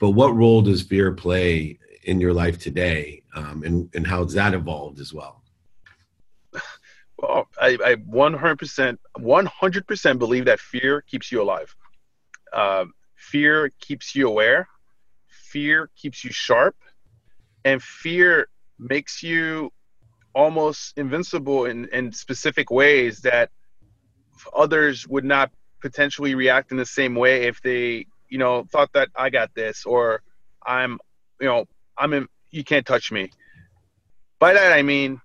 But 0.00 0.10
what 0.10 0.34
role 0.34 0.60
does 0.60 0.82
fear 0.82 1.12
play 1.12 1.78
in 2.02 2.20
your 2.20 2.34
life 2.34 2.58
today, 2.58 3.22
um, 3.34 3.62
and 3.62 3.88
and 3.94 4.06
how 4.06 4.24
has 4.24 4.34
that 4.34 4.54
evolved 4.54 5.00
as 5.00 5.14
well? 5.14 5.42
Well, 7.16 7.46
I, 7.60 7.78
I 7.82 7.94
100%, 7.94 8.98
100% 9.18 10.18
believe 10.18 10.44
that 10.44 10.60
fear 10.60 11.00
keeps 11.02 11.30
you 11.30 11.40
alive. 11.40 11.74
Uh, 12.52 12.86
fear 13.14 13.70
keeps 13.80 14.14
you 14.16 14.28
aware. 14.28 14.68
Fear 15.28 15.90
keeps 15.96 16.24
you 16.24 16.32
sharp, 16.32 16.76
and 17.64 17.80
fear 17.80 18.48
makes 18.78 19.22
you 19.22 19.72
almost 20.34 20.96
invincible 20.98 21.66
in, 21.66 21.86
in 21.92 22.12
specific 22.12 22.70
ways 22.70 23.20
that 23.20 23.50
others 24.54 25.06
would 25.08 25.24
not 25.24 25.50
potentially 25.80 26.34
react 26.34 26.70
in 26.70 26.76
the 26.76 26.86
same 26.86 27.14
way 27.14 27.44
if 27.44 27.60
they 27.62 28.06
you 28.28 28.38
know 28.38 28.64
thought 28.72 28.90
that 28.94 29.08
i 29.14 29.30
got 29.30 29.54
this 29.54 29.84
or 29.84 30.22
i'm 30.66 30.98
you 31.40 31.46
know 31.46 31.66
i'm 31.96 32.12
in 32.12 32.26
you 32.50 32.62
can't 32.62 32.86
touch 32.86 33.10
me. 33.10 33.30
By 34.38 34.52
that 34.54 34.72
i 34.72 34.82
mean 34.82 35.20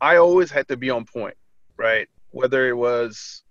i 0.00 0.16
always 0.16 0.50
had 0.50 0.68
to 0.68 0.76
be 0.76 0.90
on 0.90 1.04
point 1.04 1.36
right? 1.82 2.08
Whether 2.30 2.68
it 2.68 2.76
was 2.76 3.42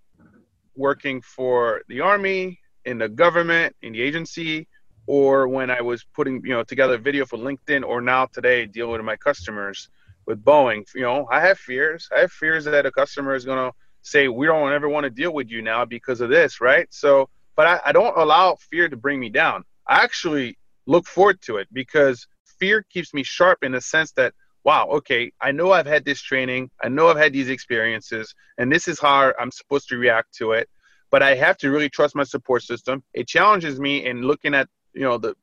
working 0.76 1.22
for 1.22 1.82
the 1.90 2.00
army 2.00 2.60
in 2.86 2.98
the 2.98 3.10
government 3.10 3.76
in 3.82 3.94
the 3.94 4.02
agency 4.02 4.68
or 5.06 5.48
when 5.48 5.70
i 5.70 5.82
was 5.82 6.04
putting 6.16 6.42
you 6.46 6.52
know 6.52 6.64
together 6.64 6.96
a 6.96 6.98
video 6.98 7.26
for 7.26 7.38
linkedin 7.38 7.84
or 7.84 8.02
now 8.02 8.26
today 8.26 8.66
dealing 8.66 8.94
with 8.94 9.04
my 9.04 9.16
customers 9.18 9.90
with 10.32 10.46
Boeing, 10.46 10.86
you 10.96 11.02
know, 11.02 11.28
I 11.30 11.42
have 11.42 11.60
fears. 11.60 12.08
I 12.16 12.22
have 12.22 12.32
fears 12.32 12.64
that 12.64 12.86
a 12.86 12.92
customer 12.92 13.36
is 13.36 13.44
going 13.44 13.58
to 13.58 13.76
say, 14.02 14.30
we 14.30 14.46
don't 14.46 14.72
ever 14.72 14.88
want 14.88 15.04
to 15.04 15.10
deal 15.10 15.34
with 15.34 15.50
you 15.50 15.62
now 15.62 15.84
because 15.84 16.22
of 16.22 16.30
this, 16.30 16.62
right? 16.62 16.88
So, 16.90 17.28
but 17.58 17.68
I, 17.68 17.80
I 17.88 17.92
don't 17.92 18.18
allow 18.18 18.56
fear 18.70 18.88
to 18.88 18.96
bring 18.96 19.20
me 19.20 19.30
down. 19.30 19.66
I 19.88 20.04
actually 20.06 20.58
look 20.88 21.06
forward 21.06 21.42
to 21.48 21.58
it 21.58 21.68
because 21.74 22.26
fear 22.60 22.86
keeps 22.94 23.14
me 23.14 23.24
sharp 23.24 23.60
in 23.62 23.74
the 23.74 23.82
sense 23.82 24.14
that, 24.14 24.34
wow, 24.64 24.88
okay, 25.00 25.34
I 25.42 25.52
know 25.52 25.74
I've 25.74 25.86
had 25.86 26.06
this 26.06 26.22
training, 26.22 26.72
I 26.82 26.88
know 26.88 27.10
I've 27.10 27.18
had 27.18 27.34
these 27.34 27.50
experiences, 27.50 28.34
and 28.58 28.72
this 28.72 28.88
is 28.88 29.02
how 29.02 29.34
I'm 29.38 29.52
supposed 29.52 29.90
to 29.90 29.98
react 29.98 30.34
to 30.38 30.54
it. 30.54 30.70
But 31.10 31.22
I 31.22 31.36
have 31.36 31.58
to 31.58 31.72
really 31.72 31.90
trust 31.90 32.16
my 32.16 32.24
support 32.24 32.64
system. 32.64 33.04
It 33.14 33.28
challenges 33.28 33.82
me 33.82 34.06
in 34.06 34.22
looking 34.22 34.56
at, 34.56 34.70
you 34.94 35.02
know, 35.02 35.18
the 35.18 35.36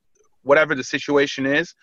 whatever 0.44 0.74
the 0.74 0.84
situation 0.84 1.44
is 1.44 1.74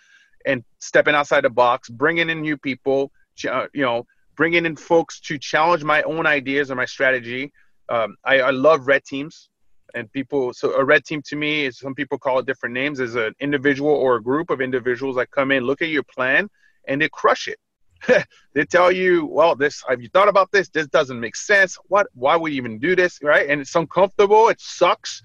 and 0.45 0.63
stepping 0.79 1.15
outside 1.15 1.43
the 1.43 1.49
box, 1.49 1.89
bringing 1.89 2.29
in 2.29 2.41
new 2.41 2.57
people, 2.57 3.11
uh, 3.49 3.67
you 3.73 3.81
know, 3.81 4.05
bringing 4.35 4.65
in 4.65 4.75
folks 4.75 5.19
to 5.21 5.37
challenge 5.37 5.83
my 5.83 6.03
own 6.03 6.25
ideas 6.25 6.71
or 6.71 6.75
my 6.75 6.85
strategy. 6.85 7.51
Um, 7.89 8.15
I, 8.23 8.39
I, 8.39 8.49
love 8.51 8.87
red 8.87 9.03
teams 9.05 9.49
and 9.93 10.11
people. 10.11 10.53
So 10.53 10.73
a 10.73 10.83
red 10.83 11.05
team 11.05 11.21
to 11.27 11.35
me 11.35 11.65
is 11.65 11.79
some 11.79 11.93
people 11.93 12.17
call 12.17 12.39
it 12.39 12.45
different 12.45 12.73
names 12.73 12.99
is 12.99 13.15
an 13.15 13.33
individual 13.39 13.91
or 13.91 14.15
a 14.15 14.23
group 14.23 14.49
of 14.49 14.59
individuals 14.59 15.15
that 15.17 15.29
come 15.31 15.51
in, 15.51 15.63
look 15.63 15.81
at 15.81 15.89
your 15.89 16.03
plan 16.03 16.49
and 16.87 17.01
they 17.01 17.09
crush 17.09 17.47
it. 17.47 17.59
they 18.53 18.65
tell 18.65 18.91
you, 18.91 19.25
well, 19.25 19.55
this, 19.55 19.83
have 19.87 20.01
you 20.01 20.09
thought 20.09 20.27
about 20.27 20.51
this? 20.51 20.69
This 20.69 20.87
doesn't 20.87 21.19
make 21.19 21.35
sense. 21.35 21.77
What, 21.87 22.07
why 22.13 22.35
would 22.35 22.51
you 22.51 22.57
even 22.57 22.79
do 22.79 22.95
this? 22.95 23.19
Right. 23.21 23.49
And 23.49 23.61
it's 23.61 23.75
uncomfortable. 23.75 24.49
It 24.49 24.59
sucks, 24.59 25.21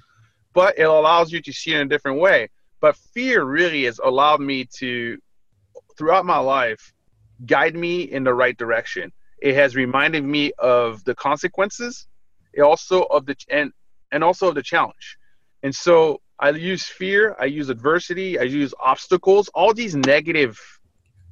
but 0.52 0.78
it 0.78 0.84
allows 0.84 1.32
you 1.32 1.40
to 1.42 1.52
see 1.52 1.72
it 1.72 1.80
in 1.80 1.86
a 1.86 1.90
different 1.90 2.20
way. 2.20 2.48
But 2.80 2.96
fear 2.96 3.44
really 3.44 3.84
has 3.84 3.98
allowed 4.02 4.40
me 4.40 4.66
to, 4.78 5.18
throughout 5.96 6.24
my 6.24 6.38
life, 6.38 6.92
guide 7.46 7.74
me 7.74 8.02
in 8.02 8.24
the 8.24 8.34
right 8.34 8.56
direction. 8.56 9.12
It 9.40 9.54
has 9.54 9.76
reminded 9.76 10.24
me 10.24 10.52
of 10.58 11.04
the 11.04 11.14
consequences, 11.14 12.06
it 12.52 12.62
also 12.62 13.02
of 13.04 13.26
the 13.26 13.36
and 13.48 13.72
and 14.12 14.24
also 14.24 14.48
of 14.48 14.54
the 14.54 14.62
challenge. 14.62 15.18
And 15.62 15.74
so 15.74 16.20
I 16.38 16.50
use 16.50 16.84
fear, 16.84 17.36
I 17.38 17.44
use 17.44 17.68
adversity, 17.68 18.38
I 18.38 18.42
use 18.42 18.74
obstacles, 18.80 19.48
all 19.54 19.72
these 19.72 19.94
negative, 19.94 20.58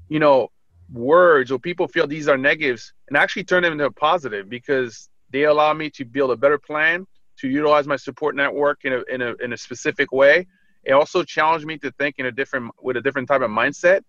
you 0.09 0.19
know, 0.19 0.49
words 0.93 1.50
or 1.50 1.59
people 1.59 1.88
feel 1.88 2.07
these 2.07 2.28
are 2.28 2.38
negatives 2.38 2.93
and 3.09 3.17
actually 3.17 3.45
turn 3.45 3.62
them 3.62 3.73
into 3.73 3.87
a 3.87 3.90
positive 3.90 4.49
because 4.49 5.09
they 5.31 5.45
allow 5.45 5.73
me 5.73 5.90
to 5.90 6.05
build 6.05 6.31
a 6.31 6.37
better 6.37 6.59
plan, 6.59 7.07
to 7.38 7.49
utilize 7.49 7.87
my 7.87 7.97
support 7.97 8.37
network 8.37 8.85
in 8.85 8.93
a, 8.93 9.02
in 9.12 9.23
a, 9.23 9.35
in 9.43 9.52
a 9.52 9.57
specific 9.57 10.12
way, 10.12 10.47
it 10.88 10.95
also 10.95 11.23
challenged 11.23 11.66
me 11.66 11.76
to 11.78 11.92
think 11.92 12.14
in 12.18 12.25
a 12.25 12.33
different 12.33 12.73
with 12.80 12.97
a 12.97 13.02
different 13.02 13.28
type 13.28 13.42
of 13.42 13.50
mindset, 13.50 14.00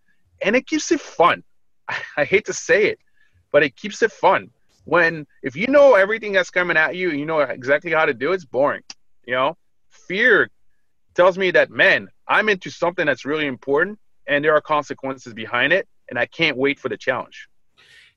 and 0.41 0.55
it 0.55 0.65
keeps 0.65 0.91
it 0.93 1.01
fun. 1.01 1.43
I 2.17 2.23
hate 2.23 2.45
to 2.45 2.53
say 2.53 2.85
it, 2.85 2.99
but 3.51 3.63
it 3.63 3.75
keeps 3.75 4.01
it 4.01 4.13
fun. 4.13 4.49
When 4.85 5.27
if 5.43 5.57
you 5.57 5.67
know 5.67 5.95
everything 5.95 6.31
that's 6.31 6.49
coming 6.49 6.77
at 6.77 6.95
you, 6.95 7.11
you 7.11 7.25
know 7.25 7.41
exactly 7.41 7.91
how 7.91 8.05
to 8.05 8.13
do 8.13 8.31
it, 8.31 8.35
it's 8.35 8.45
boring. 8.45 8.83
You 9.27 9.33
know, 9.33 9.57
fear 9.89 10.49
tells 11.15 11.37
me 11.37 11.51
that 11.51 11.69
man, 11.69 12.07
I'm 12.29 12.47
into 12.47 12.71
something 12.71 13.05
that's 13.05 13.25
really 13.25 13.45
important, 13.45 13.99
and 14.25 14.43
there 14.43 14.55
are 14.55 14.61
consequences 14.61 15.33
behind 15.33 15.73
it, 15.73 15.85
and 16.09 16.17
I 16.17 16.27
can't 16.27 16.55
wait 16.55 16.79
for 16.79 16.87
the 16.87 16.97
challenge. 16.97 17.49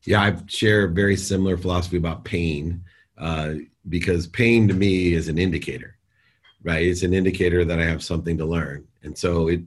Yeah, 0.05 0.23
I 0.23 0.37
share 0.47 0.85
a 0.85 0.89
very 0.89 1.17
similar 1.17 1.57
philosophy 1.57 1.97
about 1.97 2.25
pain 2.25 2.85
uh, 3.19 3.55
because 3.89 4.29
pain 4.29 4.69
to 4.69 4.75
me 4.75 5.15
is 5.15 5.27
an 5.27 5.37
indicator 5.37 5.97
right? 6.65 6.83
It's 6.83 7.03
an 7.03 7.15
indicator 7.15 7.65
that 7.65 7.79
I 7.79 7.85
have 7.85 8.03
something 8.03 8.39
to 8.39 8.45
learn. 8.45 8.87
And 9.03 9.17
so 9.17 9.49
it, 9.49 9.61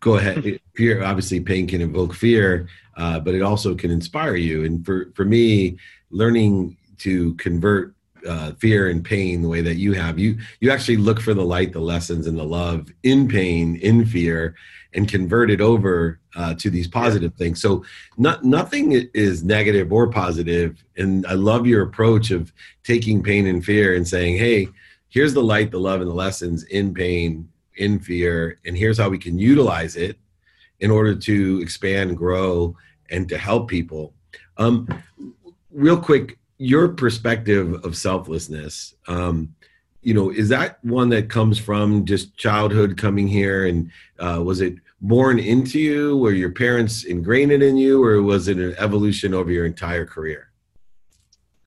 go 0.00 0.16
ahead. 0.16 0.60
fear, 0.74 1.02
obviously, 1.02 1.40
pain 1.40 1.66
can 1.66 1.80
invoke 1.80 2.14
fear, 2.14 2.68
uh, 2.96 3.20
but 3.20 3.34
it 3.34 3.42
also 3.42 3.74
can 3.74 3.90
inspire 3.90 4.36
you. 4.36 4.64
And 4.64 4.84
for 4.84 5.10
for 5.14 5.24
me, 5.24 5.78
learning 6.10 6.76
to 6.98 7.34
convert 7.34 7.94
uh, 8.26 8.52
fear 8.52 8.88
and 8.88 9.04
pain 9.04 9.42
the 9.42 9.48
way 9.48 9.60
that 9.62 9.76
you 9.76 9.92
have, 9.94 10.18
you 10.18 10.38
you 10.60 10.70
actually 10.70 10.96
look 10.96 11.20
for 11.20 11.34
the 11.34 11.44
light, 11.44 11.72
the 11.72 11.80
lessons, 11.80 12.26
and 12.26 12.38
the 12.38 12.44
love 12.44 12.88
in 13.02 13.28
pain, 13.28 13.76
in 13.76 14.04
fear, 14.04 14.54
and 14.94 15.08
convert 15.08 15.50
it 15.50 15.60
over 15.60 16.20
uh, 16.36 16.54
to 16.54 16.70
these 16.70 16.88
positive 16.88 17.34
things. 17.34 17.60
So 17.60 17.84
not 18.16 18.44
nothing 18.44 18.92
is 19.14 19.44
negative 19.44 19.92
or 19.92 20.08
positive. 20.08 20.82
And 20.96 21.26
I 21.26 21.34
love 21.34 21.66
your 21.66 21.82
approach 21.82 22.30
of 22.30 22.52
taking 22.84 23.22
pain 23.22 23.46
and 23.46 23.64
fear 23.64 23.94
and 23.94 24.06
saying, 24.06 24.36
hey 24.36 24.68
here's 25.08 25.34
the 25.34 25.42
light, 25.42 25.70
the 25.70 25.80
love, 25.80 26.00
and 26.00 26.10
the 26.10 26.14
lessons 26.14 26.64
in 26.64 26.94
pain, 26.94 27.48
in 27.76 27.98
fear, 27.98 28.58
and 28.64 28.76
here's 28.76 28.98
how 28.98 29.08
we 29.08 29.18
can 29.18 29.38
utilize 29.38 29.96
it 29.96 30.18
in 30.80 30.90
order 30.90 31.14
to 31.14 31.60
expand, 31.62 32.16
grow, 32.16 32.76
and 33.10 33.28
to 33.28 33.38
help 33.38 33.68
people. 33.68 34.14
Um, 34.56 34.88
real 35.70 35.98
quick, 35.98 36.38
your 36.58 36.88
perspective 36.88 37.84
of 37.84 37.96
selflessness. 37.96 38.94
Um, 39.06 39.54
you 40.02 40.14
know, 40.14 40.30
is 40.30 40.48
that 40.48 40.82
one 40.84 41.08
that 41.10 41.28
comes 41.28 41.58
from 41.58 42.04
just 42.04 42.36
childhood 42.36 42.96
coming 42.96 43.26
here, 43.26 43.66
and 43.66 43.90
uh, 44.18 44.42
was 44.44 44.60
it 44.60 44.74
born 45.00 45.38
into 45.38 45.78
you, 45.78 46.24
or 46.24 46.32
your 46.32 46.50
parents 46.50 47.04
ingrained 47.04 47.52
it 47.52 47.62
in 47.62 47.76
you, 47.76 48.02
or 48.02 48.22
was 48.22 48.48
it 48.48 48.58
an 48.58 48.74
evolution 48.78 49.34
over 49.34 49.50
your 49.50 49.66
entire 49.66 50.06
career? 50.06 50.47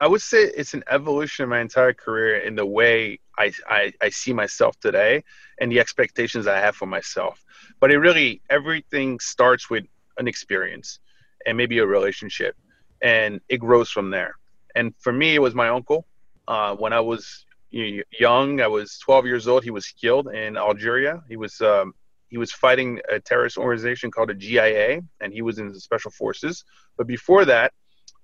I 0.02 0.08
would 0.08 0.20
say 0.20 0.42
it's 0.42 0.74
an 0.74 0.82
evolution 0.90 1.44
of 1.44 1.48
my 1.48 1.60
entire 1.60 1.92
career 1.92 2.38
in 2.38 2.56
the 2.56 2.66
way 2.66 3.20
I, 3.38 3.52
I, 3.68 3.92
I 4.00 4.08
see 4.08 4.32
myself 4.32 4.74
today 4.80 5.22
and 5.60 5.70
the 5.70 5.78
expectations 5.78 6.48
I 6.48 6.58
have 6.58 6.74
for 6.74 6.86
myself. 6.86 7.44
But 7.78 7.92
it 7.92 7.98
really, 7.98 8.42
everything 8.50 9.20
starts 9.20 9.70
with 9.70 9.84
an 10.18 10.26
experience 10.26 10.98
and 11.46 11.56
maybe 11.56 11.78
a 11.78 11.86
relationship, 11.86 12.56
and 13.00 13.40
it 13.48 13.58
grows 13.58 13.90
from 13.90 14.10
there. 14.10 14.34
And 14.74 14.92
for 14.98 15.12
me, 15.12 15.36
it 15.36 15.38
was 15.38 15.54
my 15.54 15.68
uncle. 15.68 16.04
Uh, 16.48 16.74
when 16.74 16.92
I 16.92 16.98
was 16.98 17.46
young, 17.70 18.60
I 18.60 18.66
was 18.66 18.98
12 18.98 19.26
years 19.26 19.46
old. 19.46 19.62
He 19.62 19.70
was 19.70 19.86
killed 19.86 20.26
in 20.34 20.56
Algeria. 20.56 21.22
He 21.28 21.36
was 21.36 21.60
um, 21.60 21.94
he 22.28 22.38
was 22.38 22.50
fighting 22.50 22.98
a 23.08 23.20
terrorist 23.20 23.56
organization 23.56 24.10
called 24.10 24.30
the 24.30 24.34
GIA, 24.34 25.00
and 25.20 25.32
he 25.32 25.42
was 25.42 25.60
in 25.60 25.70
the 25.72 25.78
special 25.78 26.10
forces. 26.10 26.64
But 26.96 27.06
before 27.06 27.44
that, 27.44 27.72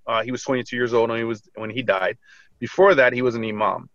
uh, 0.09 0.23
he 0.23 0.33
was 0.33 0.43
22 0.43 0.75
years 0.75 0.95
old 0.95 1.11
when 1.11 1.19
he 1.19 1.25
was 1.25 1.43
when 1.55 1.71
he 1.71 1.83
died. 1.83 2.17
Before 2.59 2.95
that, 2.95 3.13
he 3.13 3.23
was 3.23 3.37
an 3.37 3.45
imam, 3.45 3.89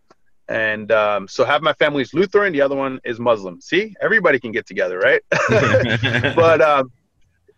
and 0.48 0.90
um, 0.92 1.28
so 1.28 1.44
half 1.44 1.60
my 1.60 1.74
family 1.74 2.02
is 2.02 2.14
Lutheran, 2.14 2.52
the 2.52 2.62
other 2.62 2.76
one 2.76 3.00
is 3.04 3.18
Muslim. 3.18 3.60
See, 3.60 3.94
everybody 4.00 4.38
can 4.38 4.52
get 4.52 4.66
together, 4.66 4.98
right? 4.98 5.22
but 6.34 6.62
um, 6.62 6.92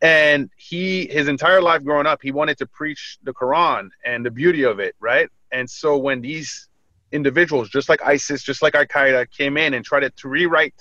and 0.02 0.50
he 0.56 1.06
his 1.06 1.28
entire 1.28 1.60
life 1.60 1.84
growing 1.84 2.06
up, 2.06 2.20
he 2.22 2.32
wanted 2.32 2.58
to 2.58 2.66
preach 2.66 3.18
the 3.22 3.32
Quran 3.32 3.90
and 4.04 4.24
the 4.24 4.30
beauty 4.30 4.64
of 4.64 4.80
it, 4.80 4.96
right? 5.00 5.28
And 5.52 5.68
so 5.68 5.96
when 5.96 6.20
these 6.20 6.68
individuals, 7.12 7.68
just 7.68 7.88
like 7.88 8.00
ISIS, 8.02 8.42
just 8.42 8.62
like 8.62 8.74
Al 8.74 8.86
Qaeda, 8.86 9.30
came 9.30 9.56
in 9.56 9.74
and 9.74 9.84
tried 9.84 10.00
to, 10.00 10.10
to 10.10 10.28
rewrite 10.28 10.74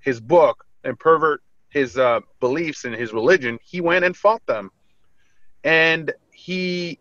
his 0.00 0.20
book 0.20 0.64
and 0.84 0.98
pervert 0.98 1.42
his 1.68 1.98
uh, 1.98 2.20
beliefs 2.40 2.84
and 2.84 2.94
his 2.94 3.12
religion, 3.12 3.58
he 3.62 3.80
went 3.80 4.04
and 4.04 4.16
fought 4.16 4.44
them, 4.46 4.70
and 5.64 6.12
he 6.32 6.98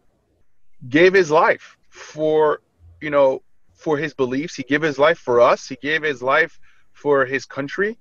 gave 0.89 1.13
his 1.13 1.31
life 1.31 1.77
for 1.89 2.61
you 3.01 3.09
know 3.09 3.41
for 3.73 3.97
his 3.97 4.13
beliefs. 4.13 4.55
He 4.55 4.63
gave 4.63 4.81
his 4.81 4.97
life 4.97 5.17
for 5.17 5.41
us. 5.41 5.67
He 5.67 5.75
gave 5.75 6.03
his 6.03 6.21
life 6.21 6.59
for 6.93 7.25
his 7.25 7.45
country, 7.45 7.97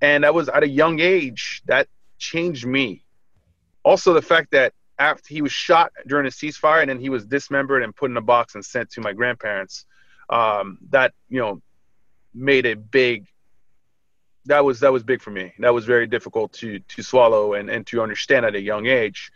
and 0.00 0.24
that 0.24 0.34
was 0.34 0.48
at 0.48 0.62
a 0.62 0.68
young 0.68 1.00
age 1.00 1.62
that 1.66 1.88
changed 2.18 2.66
me. 2.66 3.04
Also, 3.82 4.12
the 4.12 4.22
fact 4.22 4.50
that 4.52 4.72
after 4.98 5.32
he 5.32 5.40
was 5.40 5.52
shot 5.52 5.92
during 6.06 6.26
a 6.26 6.30
ceasefire 6.30 6.82
and 6.82 6.90
then 6.90 7.00
he 7.00 7.08
was 7.08 7.24
dismembered 7.24 7.82
and 7.82 7.96
put 7.96 8.10
in 8.10 8.16
a 8.16 8.22
box 8.22 8.54
and 8.54 8.64
sent 8.64 8.90
to 8.90 9.00
my 9.00 9.12
grandparents, 9.12 9.86
um, 10.28 10.78
that 10.90 11.12
you 11.28 11.40
know 11.40 11.62
made 12.34 12.66
a 12.66 12.74
big 12.74 13.26
that 14.46 14.64
was 14.64 14.80
that 14.80 14.92
was 14.92 15.02
big 15.02 15.20
for 15.20 15.30
me. 15.30 15.52
That 15.58 15.74
was 15.74 15.84
very 15.84 16.06
difficult 16.06 16.52
to 16.54 16.78
to 16.80 17.02
swallow 17.02 17.54
and 17.54 17.70
and 17.70 17.86
to 17.88 18.02
understand 18.02 18.46
at 18.46 18.54
a 18.54 18.60
young 18.60 18.86
age. 18.86 19.32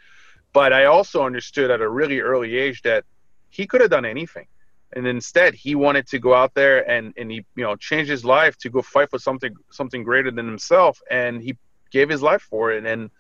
But 0.55 0.73
I 0.73 0.87
also 0.87 1.25
understood 1.25 1.71
at 1.71 1.83
a 1.83 1.89
really 1.89 2.21
early 2.21 2.57
age 2.57 2.81
that 2.83 3.05
he 3.51 3.67
could 3.67 3.83
have 3.83 3.91
done 3.91 4.07
anything. 4.07 4.47
And 4.95 5.07
instead 5.07 5.55
he 5.55 5.75
wanted 5.75 6.07
to 6.09 6.21
go 6.21 6.33
out 6.33 6.55
there 6.55 6.89
and, 6.89 7.13
and 7.19 7.31
he, 7.31 7.45
you 7.57 7.65
know, 7.65 7.75
change 7.77 8.09
his 8.09 8.25
life 8.25 8.57
to 8.59 8.71
go 8.71 8.81
fight 8.81 9.11
for 9.11 9.19
something 9.19 9.55
something 9.71 10.05
greater 10.05 10.31
than 10.31 10.47
himself. 10.47 11.03
And 11.11 11.43
he 11.43 11.57
gave 11.91 12.09
his 12.09 12.23
life 12.23 12.43
for 12.43 12.73
it. 12.73 12.87
And 12.87 13.11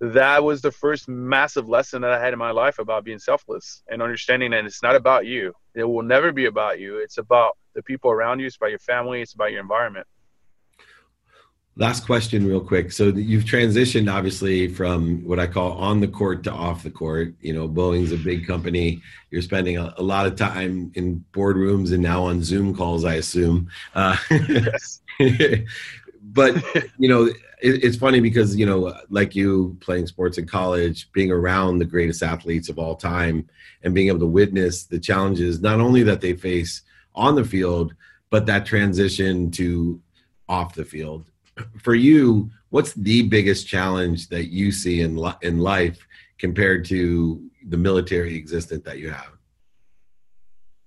that 0.00 0.42
was 0.42 0.62
the 0.62 0.72
first 0.72 1.08
massive 1.08 1.68
lesson 1.68 2.00
that 2.02 2.12
I 2.12 2.18
had 2.18 2.32
in 2.32 2.38
my 2.38 2.52
life 2.52 2.78
about 2.78 3.04
being 3.04 3.18
selfless 3.18 3.82
and 3.88 4.00
understanding 4.00 4.52
that 4.52 4.64
it's 4.64 4.82
not 4.82 4.96
about 4.96 5.26
you. 5.26 5.54
It 5.74 5.84
will 5.84 6.02
never 6.02 6.32
be 6.32 6.46
about 6.46 6.80
you. 6.80 6.98
It's 6.98 7.18
about 7.18 7.58
the 7.74 7.82
people 7.82 8.10
around 8.10 8.40
you. 8.40 8.46
It's 8.46 8.56
about 8.56 8.70
your 8.70 8.78
family. 8.78 9.20
It's 9.20 9.34
about 9.34 9.52
your 9.52 9.60
environment. 9.60 10.06
Last 11.76 12.04
question, 12.04 12.46
real 12.46 12.60
quick. 12.60 12.90
So 12.90 13.08
you've 13.08 13.44
transitioned 13.44 14.12
obviously 14.12 14.68
from 14.68 15.24
what 15.24 15.38
I 15.38 15.46
call 15.46 15.72
on 15.72 16.00
the 16.00 16.08
court 16.08 16.42
to 16.44 16.52
off 16.52 16.82
the 16.82 16.90
court. 16.90 17.34
You 17.40 17.54
know, 17.54 17.68
Boeing's 17.68 18.12
a 18.12 18.16
big 18.16 18.46
company. 18.46 19.00
You're 19.30 19.40
spending 19.40 19.78
a, 19.78 19.94
a 19.96 20.02
lot 20.02 20.26
of 20.26 20.36
time 20.36 20.90
in 20.94 21.24
boardrooms 21.32 21.92
and 21.92 22.02
now 22.02 22.24
on 22.24 22.42
Zoom 22.42 22.74
calls, 22.74 23.04
I 23.04 23.14
assume. 23.14 23.70
Uh, 23.94 24.16
yes. 24.30 25.00
but 26.22 26.56
you 26.98 27.08
know, 27.08 27.26
it, 27.26 27.84
it's 27.84 27.96
funny 27.96 28.20
because 28.20 28.56
you 28.56 28.66
know, 28.66 28.94
like 29.08 29.36
you 29.36 29.76
playing 29.80 30.08
sports 30.08 30.38
in 30.38 30.46
college, 30.46 31.10
being 31.12 31.30
around 31.30 31.78
the 31.78 31.84
greatest 31.84 32.22
athletes 32.22 32.68
of 32.68 32.78
all 32.78 32.96
time, 32.96 33.48
and 33.84 33.94
being 33.94 34.08
able 34.08 34.18
to 34.18 34.26
witness 34.26 34.84
the 34.84 34.98
challenges 34.98 35.60
not 35.60 35.80
only 35.80 36.02
that 36.02 36.20
they 36.20 36.34
face 36.34 36.82
on 37.14 37.36
the 37.36 37.44
field, 37.44 37.94
but 38.28 38.44
that 38.46 38.66
transition 38.66 39.50
to 39.52 40.00
off 40.48 40.74
the 40.74 40.84
field 40.84 41.29
for 41.78 41.94
you, 41.94 42.50
what's 42.70 42.94
the 42.94 43.22
biggest 43.22 43.66
challenge 43.66 44.28
that 44.28 44.46
you 44.46 44.72
see 44.72 45.00
in 45.00 45.16
li- 45.16 45.34
in 45.42 45.58
life 45.58 46.06
compared 46.38 46.84
to 46.86 47.50
the 47.68 47.76
military 47.76 48.34
existence 48.34 48.84
that 48.84 48.98
you 48.98 49.10
have? 49.10 49.32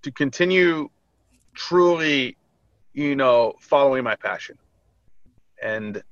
To 0.03 0.12
continue 0.12 0.89
truly, 1.53 2.38
you 2.94 3.15
know, 3.15 3.53
following 3.60 4.03
my 4.03 4.15
passion. 4.15 4.58
And 5.62 6.03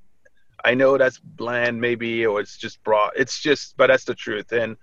I 0.64 0.76
know 0.76 0.98
that's 0.98 1.20
bland 1.20 1.82
maybe 1.82 2.26
or 2.26 2.40
it's 2.40 2.58
just 2.58 2.84
broad. 2.84 3.12
It's 3.16 3.42
just 3.42 3.76
but 3.78 3.88
that's 3.88 4.06
the 4.06 4.16
truth. 4.16 4.52
And 4.52 4.78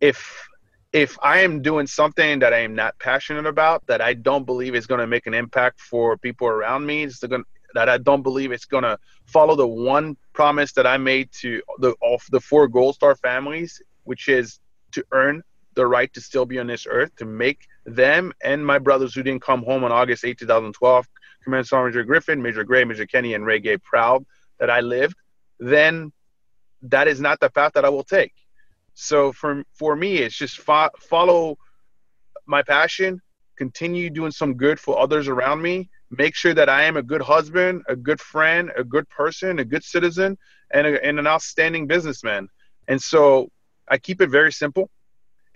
if 0.00 0.48
if 0.92 1.16
I 1.22 1.40
am 1.40 1.62
doing 1.62 1.86
something 1.86 2.40
that 2.40 2.52
I 2.52 2.58
am 2.58 2.74
not 2.74 2.98
passionate 2.98 3.46
about, 3.46 3.86
that 3.86 4.00
I 4.00 4.14
don't 4.14 4.44
believe 4.44 4.74
is 4.74 4.88
going 4.88 5.00
to 5.00 5.06
make 5.06 5.26
an 5.26 5.34
impact 5.34 5.80
for 5.80 6.16
people 6.18 6.48
around 6.48 6.84
me, 6.84 7.04
it's 7.04 7.18
going 7.18 7.44
that 7.74 7.88
I 7.88 7.98
don't 7.98 8.22
believe 8.22 8.52
it's 8.52 8.64
gonna 8.64 8.98
follow 9.26 9.54
the 9.54 9.66
one 9.66 10.16
promise 10.32 10.72
that 10.72 10.86
I 10.86 10.96
made 10.96 11.30
to 11.40 11.62
the 11.78 11.94
of 12.02 12.22
the 12.30 12.40
four 12.40 12.68
Gold 12.68 12.94
Star 12.96 13.14
families, 13.16 13.80
which 14.04 14.28
is 14.28 14.60
to 14.92 15.04
earn 15.12 15.42
the 15.74 15.86
right 15.86 16.12
to 16.12 16.20
still 16.20 16.44
be 16.44 16.58
on 16.58 16.66
this 16.66 16.86
earth, 16.88 17.14
to 17.16 17.24
make 17.24 17.66
them 17.86 18.32
and 18.42 18.64
my 18.66 18.78
brothers 18.78 19.14
who 19.14 19.22
didn't 19.22 19.42
come 19.42 19.62
home 19.62 19.84
on 19.84 19.92
August 19.92 20.24
8, 20.24 20.38
2012, 20.38 21.06
Command 21.44 21.66
Sergeant 21.66 21.94
Major 21.94 22.04
Griffin, 22.04 22.42
Major 22.42 22.64
Gray, 22.64 22.84
Major 22.84 23.06
Kenny, 23.06 23.34
and 23.34 23.44
Ragaei 23.44 23.82
proud 23.82 24.24
that 24.58 24.70
I 24.70 24.80
lived, 24.80 25.16
then 25.58 26.12
that 26.82 27.08
is 27.08 27.20
not 27.20 27.40
the 27.40 27.50
path 27.50 27.72
that 27.74 27.84
I 27.84 27.88
will 27.88 28.04
take. 28.04 28.32
So 28.94 29.32
for 29.32 29.62
for 29.72 29.96
me, 29.96 30.18
it's 30.18 30.36
just 30.36 30.58
fo- 30.58 30.90
follow 30.98 31.56
my 32.46 32.62
passion, 32.62 33.20
continue 33.56 34.10
doing 34.10 34.32
some 34.32 34.54
good 34.54 34.78
for 34.78 34.98
others 34.98 35.28
around 35.28 35.62
me, 35.62 35.88
make 36.10 36.34
sure 36.34 36.54
that 36.54 36.68
I 36.68 36.84
am 36.84 36.96
a 36.96 37.02
good 37.02 37.22
husband, 37.22 37.82
a 37.88 37.96
good 37.96 38.20
friend, 38.20 38.70
a 38.76 38.84
good 38.84 39.08
person, 39.08 39.58
a 39.58 39.64
good 39.64 39.84
citizen, 39.84 40.36
and, 40.72 40.86
a, 40.86 41.04
and 41.04 41.18
an 41.18 41.26
outstanding 41.26 41.86
businessman. 41.86 42.48
And 42.88 43.00
so 43.00 43.48
I 43.88 43.98
keep 43.98 44.20
it 44.20 44.28
very 44.28 44.52
simple. 44.52 44.90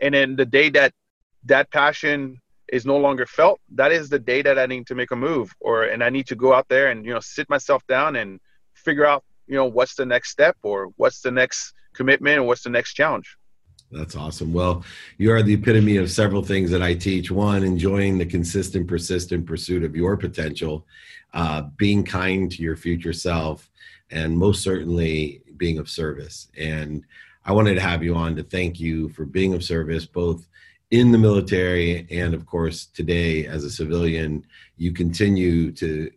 And 0.01 0.15
then 0.15 0.37
the 0.37 0.47
day 0.47 0.71
that 0.71 0.93
that 1.45 1.71
passion 1.71 2.41
is 2.69 2.87
no 2.87 2.97
longer 2.97 3.27
felt, 3.27 3.61
that 3.75 3.93
is 3.93 4.09
the 4.09 4.19
day 4.19 4.43
that 4.43 4.59
I 4.59 4.67
need 4.67 4.87
to 4.87 4.95
make 4.95 5.11
a 5.11 5.17
move, 5.17 5.53
or 5.61 5.85
and 5.85 6.03
I 6.03 6.11
need 6.11 6.27
to 6.29 6.37
go 6.37 6.55
out 6.55 6.69
there 6.69 6.89
and 6.89 7.05
you 7.05 7.13
know 7.13 7.21
sit 7.21 7.49
myself 7.51 7.87
down 7.87 8.17
and 8.17 8.41
figure 8.75 9.07
out 9.07 9.25
you 9.47 9.55
know 9.55 9.67
what's 9.67 9.95
the 9.95 10.07
next 10.07 10.31
step 10.31 10.57
or 10.63 10.89
what's 10.97 11.21
the 11.21 11.31
next 11.31 11.75
commitment 11.95 12.39
or 12.39 12.43
what's 12.45 12.63
the 12.63 12.71
next 12.71 12.95
challenge. 12.95 13.37
That's 13.95 14.17
awesome. 14.17 14.53
Well, 14.53 14.85
you 15.19 15.31
are 15.33 15.43
the 15.43 15.55
epitome 15.55 15.99
of 15.99 16.11
several 16.11 16.43
things 16.43 16.71
that 16.73 16.83
I 16.83 16.95
teach. 16.95 17.31
One, 17.31 17.63
enjoying 17.63 18.19
the 18.19 18.27
consistent, 18.27 18.89
persistent 18.89 19.47
pursuit 19.47 19.85
of 19.85 19.95
your 19.95 20.17
potential, 20.17 20.85
uh, 21.33 21.63
being 21.77 22.05
kind 22.05 22.51
to 22.51 22.63
your 22.63 22.77
future 22.77 23.13
self, 23.13 23.71
and 24.11 24.37
most 24.37 24.63
certainly 24.63 25.43
being 25.57 25.79
of 25.79 25.89
service. 25.89 26.49
And 26.59 27.05
I 27.45 27.53
wanted 27.53 27.75
to 27.75 27.81
have 27.81 28.03
you 28.03 28.17
on 28.17 28.35
to 28.37 28.43
thank 28.43 28.81
you 28.81 29.11
for 29.11 29.25
being 29.25 29.55
of 29.55 29.63
service, 29.63 30.07
both 30.07 30.49
in 30.91 31.13
the 31.13 31.19
military 31.19 32.07
and, 32.11 32.35
of 32.35 32.47
course, 32.47 32.87
today 32.87 33.47
as 33.47 33.63
a 33.63 33.71
civilian. 33.71 34.45
You 34.77 34.93
continue 34.93 35.71
to 35.73 36.11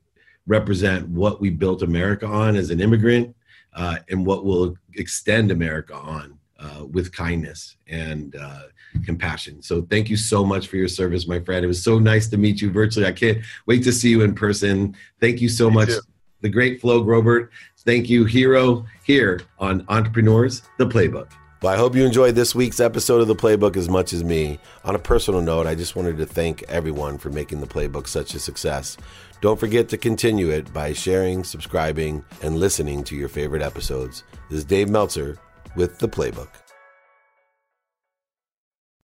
represent 0.47 1.07
what 1.09 1.39
we 1.41 1.51
built 1.51 1.83
America 1.83 2.25
on 2.25 2.55
as 2.55 2.71
an 2.71 2.81
immigrant 2.81 3.35
uh, 3.73 3.97
and 4.09 4.25
what 4.25 4.45
will 4.45 4.75
extend 4.95 5.51
America 5.51 5.93
on 5.93 6.36
uh, 6.67 6.85
with 6.85 7.11
kindness 7.11 7.77
and 7.87 8.35
uh, 8.35 8.63
compassion. 9.05 9.61
So 9.61 9.81
thank 9.83 10.09
you 10.09 10.17
so 10.17 10.45
much 10.45 10.67
for 10.67 10.77
your 10.77 10.87
service, 10.87 11.27
my 11.27 11.39
friend. 11.39 11.63
It 11.63 11.67
was 11.67 11.83
so 11.83 11.99
nice 11.99 12.27
to 12.29 12.37
meet 12.37 12.61
you 12.61 12.71
virtually. 12.71 13.05
I 13.05 13.11
can't 13.11 13.39
wait 13.65 13.83
to 13.83 13.91
see 13.91 14.09
you 14.09 14.21
in 14.21 14.35
person. 14.35 14.95
Thank 15.19 15.41
you 15.41 15.49
so 15.49 15.69
Me 15.69 15.75
much. 15.75 15.89
Too. 15.89 16.01
The 16.41 16.49
great 16.49 16.81
Flo 16.81 17.03
Groberg. 17.03 17.49
Thank 17.79 18.09
you, 18.09 18.25
hero, 18.25 18.85
here 19.03 19.41
on 19.59 19.85
Entrepreneurs, 19.87 20.61
the 20.77 20.85
Playbook. 20.85 21.31
Well, 21.61 21.73
I 21.73 21.77
hope 21.77 21.95
you 21.95 22.05
enjoyed 22.05 22.35
this 22.35 22.53
week's 22.53 22.79
episode 22.79 23.21
of 23.21 23.27
The 23.27 23.35
Playbook 23.35 23.75
as 23.77 23.89
much 23.89 24.13
as 24.13 24.23
me. 24.23 24.59
On 24.83 24.93
a 24.93 24.99
personal 24.99 25.41
note, 25.41 25.65
I 25.65 25.73
just 25.73 25.95
wanted 25.95 26.17
to 26.17 26.25
thank 26.25 26.61
everyone 26.63 27.17
for 27.17 27.31
making 27.31 27.61
The 27.61 27.67
Playbook 27.67 28.07
such 28.07 28.35
a 28.35 28.39
success. 28.39 28.95
Don't 29.41 29.59
forget 29.59 29.89
to 29.89 29.97
continue 29.97 30.51
it 30.51 30.71
by 30.71 30.93
sharing, 30.93 31.43
subscribing, 31.43 32.23
and 32.43 32.57
listening 32.57 33.03
to 33.05 33.15
your 33.15 33.29
favorite 33.29 33.63
episodes. 33.63 34.23
This 34.49 34.59
is 34.59 34.65
Dave 34.65 34.89
Meltzer 34.89 35.39
with 35.75 35.99
the 35.99 36.07
playbook. 36.07 36.66